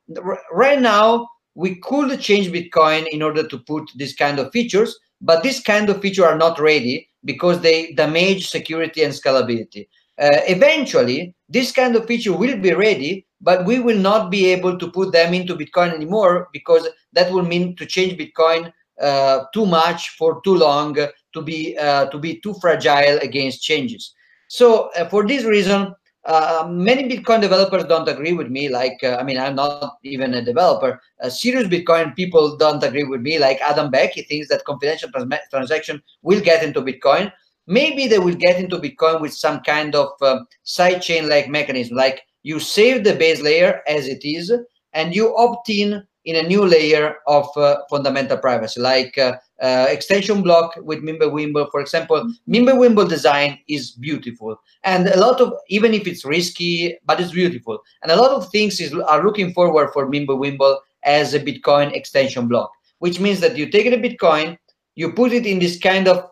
[0.50, 5.44] right now we could change Bitcoin in order to put this kind of features, but
[5.44, 9.86] this kind of feature are not ready because they damage security and scalability.
[10.20, 14.76] Uh, eventually, this kind of feature will be ready, but we will not be able
[14.76, 19.64] to put them into Bitcoin anymore because that will mean to change Bitcoin uh, too
[19.64, 20.96] much for too long
[21.34, 24.12] to be uh, to be too fragile against changes.
[24.48, 25.94] So uh, for this reason,
[26.28, 28.68] uh, many Bitcoin developers don't agree with me.
[28.68, 31.00] Like, uh, I mean, I'm not even a developer.
[31.22, 33.38] Uh, serious Bitcoin people don't agree with me.
[33.38, 37.32] Like Adam Back, he thinks that confidential trans transaction will get into Bitcoin.
[37.66, 41.96] Maybe they will get into Bitcoin with some kind of uh, sidechain like mechanism.
[41.96, 44.52] Like you save the base layer as it is,
[44.92, 49.86] and you opt in in a new layer of uh, fundamental privacy, like uh, uh,
[49.88, 52.30] extension block with Mimblewimble, for example.
[52.46, 57.78] Mimblewimble design is beautiful, and a lot of even if it's risky, but it's beautiful,
[58.02, 62.46] and a lot of things is, are looking forward for Mimblewimble as a Bitcoin extension
[62.46, 64.58] block, which means that you take the Bitcoin,
[64.96, 66.28] you put it in this kind of,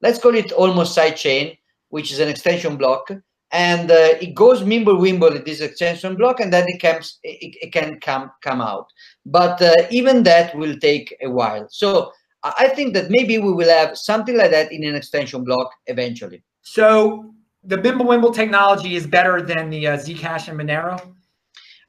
[0.00, 1.56] let's call it almost side chain,
[1.88, 3.10] which is an extension block,
[3.52, 7.72] and uh, it goes Mimblewimble in this extension block, and then it comes, it, it
[7.72, 8.86] can come come out.
[9.26, 11.66] But uh, even that will take a while.
[11.70, 15.72] So I think that maybe we will have something like that in an extension block
[15.86, 16.42] eventually.
[16.62, 17.34] So
[17.64, 21.14] the Mimblewimble technology is better than the uh, Zcash and Monero.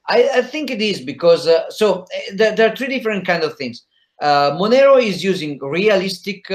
[0.10, 3.44] I, I, think it is because uh, so uh, there, there, are three different kind
[3.44, 3.86] of things.
[4.20, 6.52] Uh, Monero is using realistic,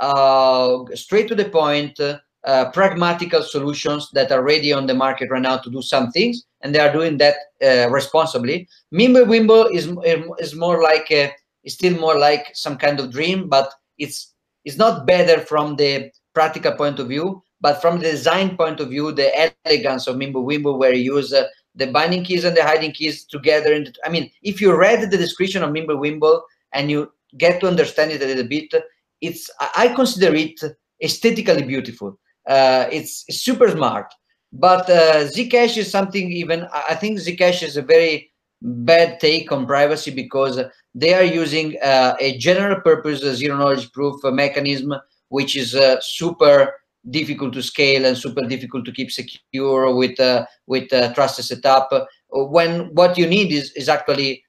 [0.00, 1.98] uh, straight to the point
[2.44, 6.44] uh, pragmatical solutions that are ready on the market right now to do some things,
[6.62, 8.68] and they are doing that uh, responsibly.
[8.94, 9.92] Mimblewimble is
[10.38, 11.32] is more like a,
[11.64, 14.34] is still more like some kind of dream, but it's
[14.64, 18.88] it's not better from the practical point of view, but from the design point of
[18.88, 22.92] view, the elegance of Mimblewimble, where you use uh, the binding keys and the hiding
[22.92, 23.72] keys together.
[23.74, 26.40] And I mean, if you read the description of Mimblewimble
[26.72, 28.72] and you get to understand it a little bit,
[29.20, 30.58] it's I consider it
[31.02, 34.12] aesthetically beautiful uh, it's, super smart.
[34.52, 38.32] But uh, Zcash is something even, I think Zcash is a very
[38.62, 40.60] bad take on privacy because
[40.94, 44.94] they are using uh, a general purpose zero knowledge proof mechanism,
[45.28, 46.74] which is uh, super
[47.08, 51.90] difficult to scale and super difficult to keep secure with uh, with uh, trusted setup.
[52.28, 54.44] When what you need is is actually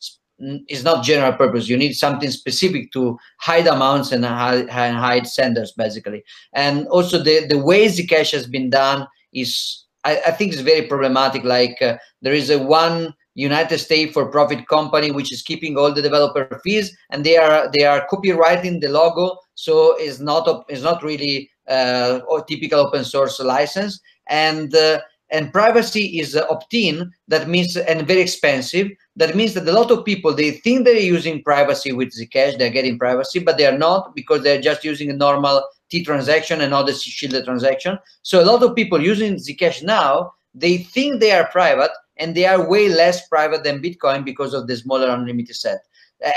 [0.67, 1.67] is not general purpose.
[1.67, 6.23] You need something specific to hide amounts and hide, hide senders, basically.
[6.53, 10.87] And also the, the way Zcash has been done is, I, I think is very
[10.87, 11.43] problematic.
[11.43, 15.93] Like uh, there is a one United States for profit company which is keeping all
[15.93, 20.81] the developer fees and they are they are copywriting the logo so it's not it's
[20.81, 24.99] not really uh, a typical open source license and uh,
[25.31, 28.89] and privacy is opt-in that means and very expensive.
[29.15, 32.69] That means that a lot of people they think they're using privacy with zcash they're
[32.69, 36.71] getting privacy but they are not because they're just using a normal t transaction and
[36.71, 37.97] not a shielded transaction.
[38.21, 42.45] So a lot of people using zcash now they think they are private and they
[42.45, 45.79] are way less private than bitcoin because of the smaller unlimited set.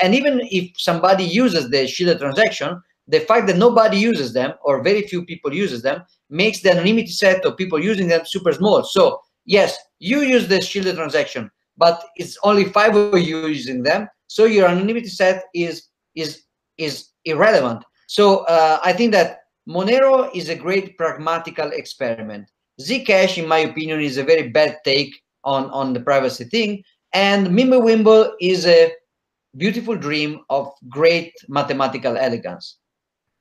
[0.02, 4.82] And even if somebody uses the shielded transaction the fact that nobody uses them or
[4.82, 8.82] very few people uses them makes the anonymity set of people using them super small.
[8.82, 14.08] So yes, you use the shielded transaction, but it's only five of you using them.
[14.26, 16.44] So your anonymity set is is
[16.78, 17.84] is irrelevant.
[18.08, 22.50] So uh, I think that Monero is a great pragmatical experiment.
[22.80, 26.82] Zcash, in my opinion, is a very bad take on, on the privacy thing.
[27.12, 28.92] And Mimblewimble is a
[29.56, 32.78] beautiful dream of great mathematical elegance.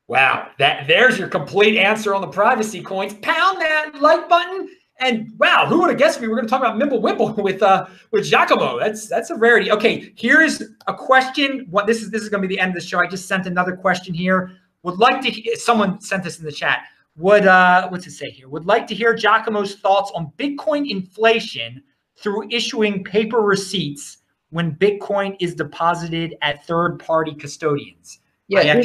[0.07, 3.13] Wow, that there's your complete answer on the privacy coins.
[3.15, 4.69] Pound that like button.
[4.99, 7.87] And wow, who would have guessed we were going to talk about Mimblewimble with uh
[8.11, 8.79] with Giacomo?
[8.79, 9.71] That's that's a rarity.
[9.71, 11.67] Okay, here's a question.
[11.69, 12.99] What this is this is going to be the end of the show.
[12.99, 14.51] I just sent another question here.
[14.83, 16.83] Would like to someone sent this in the chat.
[17.15, 18.49] Would uh what's it say here?
[18.49, 21.81] Would like to hear Giacomo's thoughts on Bitcoin inflation
[22.17, 28.19] through issuing paper receipts when Bitcoin is deposited at third party custodians.
[28.47, 28.83] Yeah,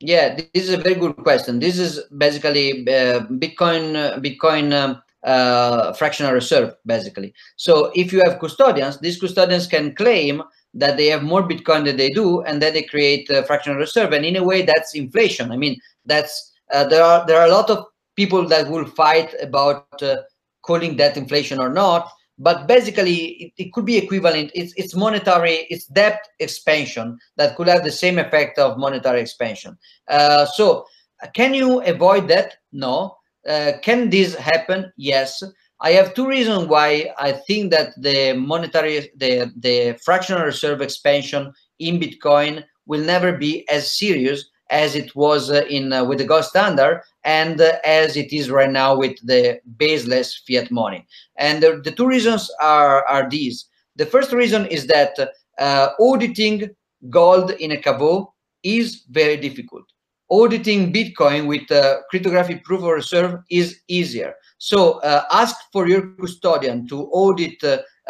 [0.00, 1.58] yeah, this is a very good question.
[1.58, 7.34] This is basically uh, Bitcoin, Bitcoin um, uh, fractional reserve, basically.
[7.56, 10.42] So if you have custodians, these custodians can claim
[10.74, 14.12] that they have more Bitcoin than they do, and then they create a fractional reserve.
[14.12, 15.50] And in a way, that's inflation.
[15.50, 17.86] I mean, that's uh, there are there are a lot of
[18.16, 20.16] people that will fight about uh,
[20.62, 22.10] calling that inflation or not.
[22.38, 24.50] But basically it, it, could be equivalent.
[24.54, 29.76] It's, it's monetary, it's debt expansion that could have the same effect of monetary expansion.
[30.08, 30.86] Uh, so
[31.34, 32.54] can you avoid that?
[32.72, 33.16] No.
[33.48, 34.92] Uh, can this happen?
[34.96, 35.42] Yes.
[35.80, 41.52] I have two reasons why I think that the monetary, the, the fractional reserve expansion
[41.78, 46.24] in Bitcoin will never be as serious as it was uh, in uh, with the
[46.24, 51.06] gold standard and uh, as it is right now with the baseless fiat money.
[51.36, 53.66] And the, the two reasons are, are these.
[53.96, 55.18] The first reason is that
[55.58, 56.70] uh, auditing
[57.08, 59.84] gold in a caveau is very difficult.
[60.28, 64.34] Auditing Bitcoin with uh, cryptographic proof of reserve is easier.
[64.58, 67.60] So uh, ask for your custodian to audit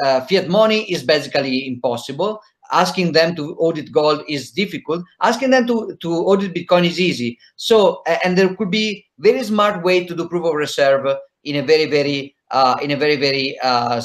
[0.01, 2.41] fiat money is basically impossible
[2.73, 5.05] asking them to audit gold is difficult.
[5.21, 7.39] Asking them to to audit bitcoin is easy.
[7.57, 11.07] So and there could be very smart way to do proof of reserve
[11.45, 14.01] in a very very uh, in a very very uh,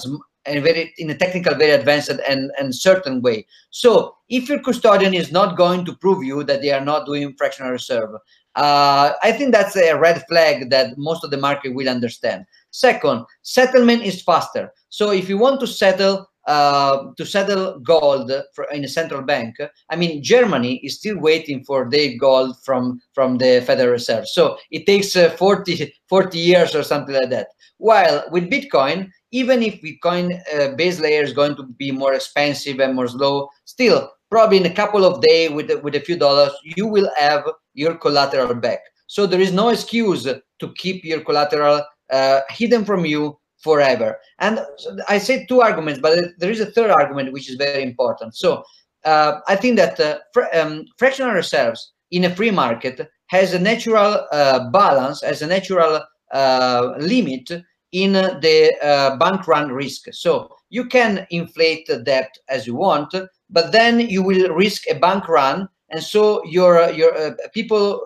[0.45, 3.45] in a very in a technical very advanced and and certain way.
[3.69, 7.35] So if your custodian is not going to prove you that they are not doing
[7.37, 8.11] fractional reserve
[8.55, 12.45] uh, i think that's a red flag that most of the market will understand.
[12.71, 14.71] Second settlement is faster.
[14.89, 19.55] So if you want to settle uh, to settle gold for, in a central bank.
[19.89, 24.27] I mean, Germany is still waiting for their gold from, from the Federal Reserve.
[24.27, 27.47] So it takes uh, 40, 40 years or something like that.
[27.77, 32.79] While with Bitcoin, even if Bitcoin uh, base layer is going to be more expensive
[32.79, 36.51] and more slow, still probably in a couple of days with, with a few dollars,
[36.63, 38.79] you will have your collateral back.
[39.07, 41.81] So there is no excuse to keep your collateral
[42.11, 44.17] uh, hidden from you forever.
[44.39, 44.59] And
[45.07, 48.35] I say two arguments, but there is a third argument which is very important.
[48.35, 48.63] So
[49.05, 53.59] uh, I think that uh, fr um, fractional reserves in a free market has a
[53.59, 56.01] natural uh, balance, as a natural
[56.33, 57.49] uh, limit
[57.91, 60.07] in the uh, bank run risk.
[60.11, 63.13] So you can inflate the debt as you want,
[63.49, 68.01] but then you will risk a bank run, and so your your uh, people,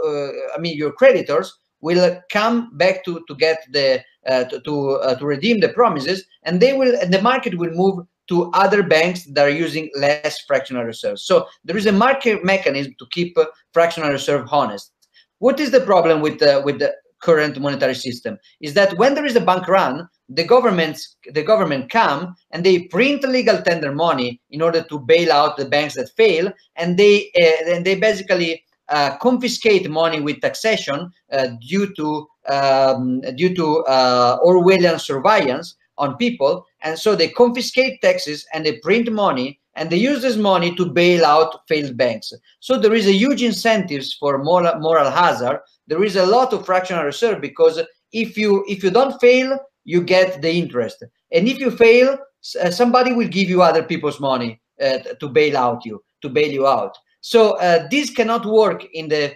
[0.56, 5.26] I mean your creditors, will come back to to get the to to, uh, to
[5.26, 9.46] redeem the promises, and they will and the market will move to other banks that
[9.46, 11.24] are using less fractional reserves.
[11.24, 14.92] So there is a market mechanism to keep uh, fractional reserve honest.
[15.40, 18.38] What is the problem with the with the current monetary system?
[18.62, 22.88] Is that when there is a bank run, the governments the government come and they
[22.88, 27.32] print legal tender money in order to bail out the banks that fail, and they
[27.40, 33.84] uh, and they basically uh, confiscate money with taxation uh, due to um, due to
[33.86, 39.90] uh, Orwellian surveillance on people, and so they confiscate taxes and they print money and
[39.90, 42.34] they use this money to bail out failed banks.
[42.60, 45.60] So there is a huge incentives for moral, moral hazard.
[45.88, 47.82] There is a lot of fractional reserve because
[48.12, 52.18] if you if you don't fail, you get the interest, and if you fail,
[52.62, 56.52] uh, somebody will give you other people's money uh, to bail out you to bail
[56.52, 56.98] you out.
[57.22, 59.36] So uh, this cannot work in the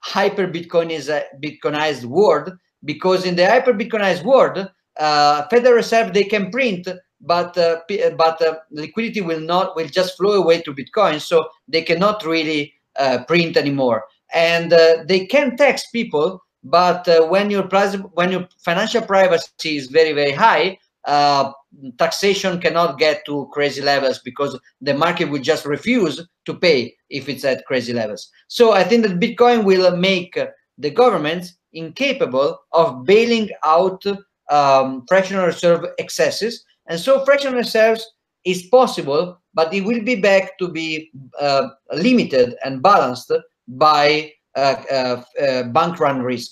[0.00, 2.52] hyper Bitcoin is a Bitcoinized world
[2.84, 6.88] because in the hyper Bitcoinized world, uh, Federal Reserve they can print,
[7.20, 7.80] but uh,
[8.16, 12.72] but uh, liquidity will not will just flow away to Bitcoin, so they cannot really
[12.98, 14.04] uh, print anymore,
[14.34, 16.42] and uh, they can tax people.
[16.64, 17.68] But when your
[18.14, 21.52] when your financial privacy is very very high, uh,
[21.98, 27.28] taxation cannot get to crazy levels because the market will just refuse to pay if
[27.28, 28.30] it's at crazy levels.
[28.48, 30.38] So I think that Bitcoin will make
[30.78, 34.02] the government incapable of bailing out
[34.50, 36.64] um, fractional reserve excesses.
[36.86, 38.06] And so fractional reserves
[38.44, 43.32] is possible, but it will be back to be uh, limited and balanced
[43.66, 46.50] by uh, uh, uh bank run risk.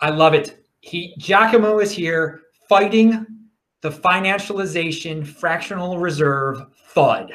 [0.00, 0.64] I love it.
[0.80, 3.26] He Giacomo is here fighting
[3.82, 6.62] the financialization fractional reserve
[6.94, 7.30] FUD.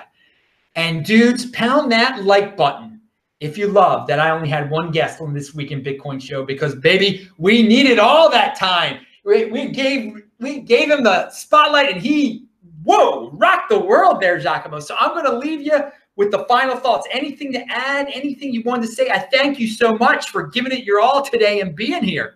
[0.76, 3.02] And dudes, pound that like button
[3.42, 6.46] if you love that I only had one guest on this week in Bitcoin show
[6.46, 9.00] because baby, we needed all that time.
[9.26, 12.48] We, we gave we gave him the spotlight and he
[12.84, 14.80] whoa rocked the world there, Giacomo.
[14.80, 15.80] So I'm to leave you
[16.16, 17.08] with the final thoughts.
[17.12, 18.08] Anything to add?
[18.14, 19.10] Anything you wanted to say?
[19.10, 22.36] I thank you so much for giving it your all today and being here.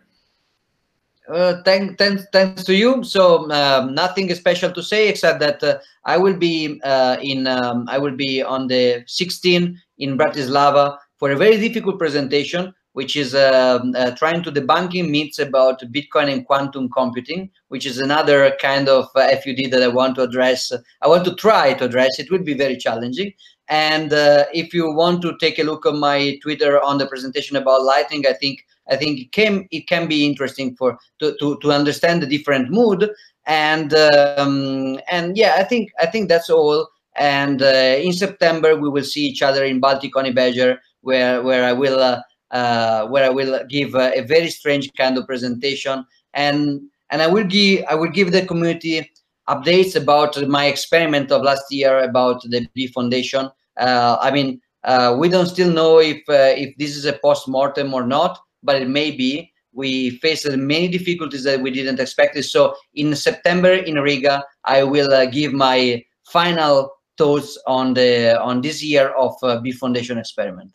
[1.27, 3.03] Uh, thank, thanks, thanks to you.
[3.03, 7.47] So um, nothing special to say except that uh, I will be uh, in.
[7.47, 13.15] Um, I will be on the 16 in Bratislava for a very difficult presentation, which
[13.15, 18.55] is um, uh, trying to debunking myths about Bitcoin and quantum computing, which is another
[18.61, 20.71] kind of uh, FUD that I want to address.
[21.01, 22.19] I want to try to address.
[22.19, 23.33] It will be very challenging.
[23.67, 27.55] And uh, if you want to take a look on my Twitter on the presentation
[27.55, 31.57] about Lightning, I think I think it can it can be interesting for to to,
[31.61, 33.09] to understand the different mood
[33.45, 36.89] and um, and yeah, I think I think that's all.
[37.15, 41.73] And uh, in September we will see each other in Baltic Honeybadger, where where I
[41.73, 42.21] will uh,
[42.51, 47.43] uh, where I will give a very strange kind of presentation, and and I will
[47.43, 49.09] give I will give the community
[49.47, 53.49] updates about my experiment of last year about the B Foundation.
[53.77, 57.47] Uh, I mean, uh, we don't still know if uh, if this is a post
[57.47, 59.51] mortem or not, but it may be.
[59.71, 62.41] We faced many difficulties that we didn't expect.
[62.45, 68.61] So in September in Riga, I will uh, give my final thoughts on the on
[68.61, 70.71] this year of uh, B Foundation experiment.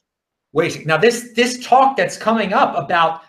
[0.52, 3.22] Wait, now this this talk that's coming up about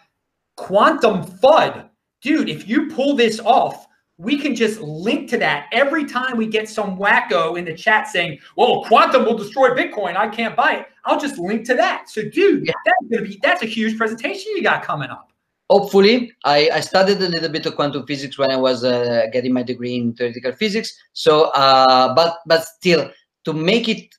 [0.57, 1.89] quantum FUD,
[2.21, 2.49] dude.
[2.49, 3.85] If you pull this off,
[4.21, 8.07] we can just link to that every time we get some wacko in the chat
[8.07, 10.15] saying, "Well, quantum will destroy Bitcoin.
[10.15, 12.09] I can't buy it." I'll just link to that.
[12.09, 12.73] So, dude, yeah.
[12.85, 15.31] that's gonna be that's a huge presentation you got coming up.
[15.69, 19.53] Hopefully, I, I studied a little bit of quantum physics when I was uh, getting
[19.53, 20.93] my degree in theoretical physics.
[21.13, 23.09] So, uh, but but still,
[23.45, 24.13] to make it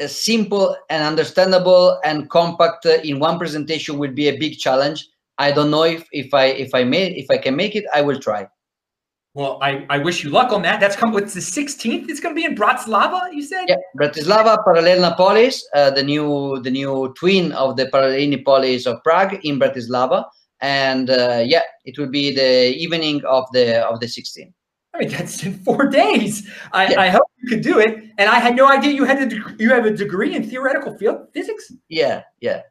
[0.00, 5.08] uh, simple and understandable and compact uh, in one presentation will be a big challenge.
[5.38, 7.84] I don't know if if I if I made if I can make it.
[7.92, 8.46] I will try.
[9.34, 10.80] Well, I, I wish you luck on that.
[10.80, 11.12] That's come.
[11.12, 12.08] What's the 16th?
[12.08, 13.32] It's going to be in Bratislava.
[13.32, 13.66] You said.
[13.68, 19.00] Yeah, Bratislava, Paralelná Polis, uh, the new the new twin of the Paralelní Polis of
[19.04, 20.24] Prague in Bratislava,
[20.60, 24.52] and uh, yeah, it will be the evening of the of the 16th.
[24.94, 26.50] I mean, that's in four days.
[26.72, 27.00] I, yeah.
[27.00, 28.10] I hope you could do it.
[28.18, 31.28] And I had no idea you had a you have a degree in theoretical field
[31.32, 31.72] physics.
[31.88, 32.62] Yeah, yeah.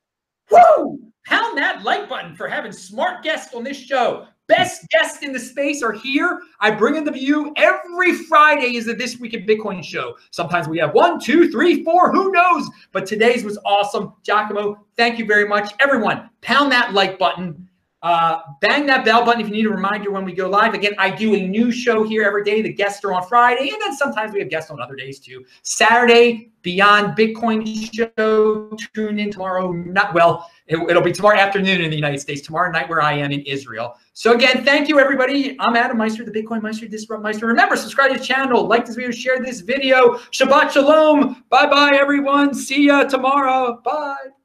[0.49, 0.97] Whoa!
[1.25, 4.27] Pound that like button for having smart guests on this show.
[4.49, 6.41] Best guests in the space are here.
[6.59, 10.17] I bring in the view every Friday is the This Week in Bitcoin show.
[10.31, 12.67] Sometimes we have one, two, three, four, who knows?
[12.91, 14.13] But today's was awesome.
[14.23, 15.71] Giacomo, thank you very much.
[15.79, 17.68] Everyone, pound that like button.
[18.01, 20.73] Uh, bang that bell button if you need a reminder when we go live.
[20.73, 22.61] Again, I do a new show here every day.
[22.61, 25.43] The guests are on Friday, and then sometimes we have guests on other days too.
[25.63, 28.75] Saturday, Beyond Bitcoin show.
[28.93, 29.71] Tune in tomorrow.
[29.71, 32.41] Not well, it, will be tomorrow afternoon in the United States.
[32.41, 33.95] Tomorrow night where I am in Israel.
[34.13, 35.55] So again, thank you everybody.
[35.59, 37.47] I'm Adam Meister, the Bitcoin Meister, Disrupt Meister.
[37.47, 40.15] Remember, subscribe to the channel, like this video, share this video.
[40.31, 41.43] Shabbat shalom.
[41.49, 42.53] Bye bye everyone.
[42.53, 43.81] See ya tomorrow.
[43.83, 44.38] Bye.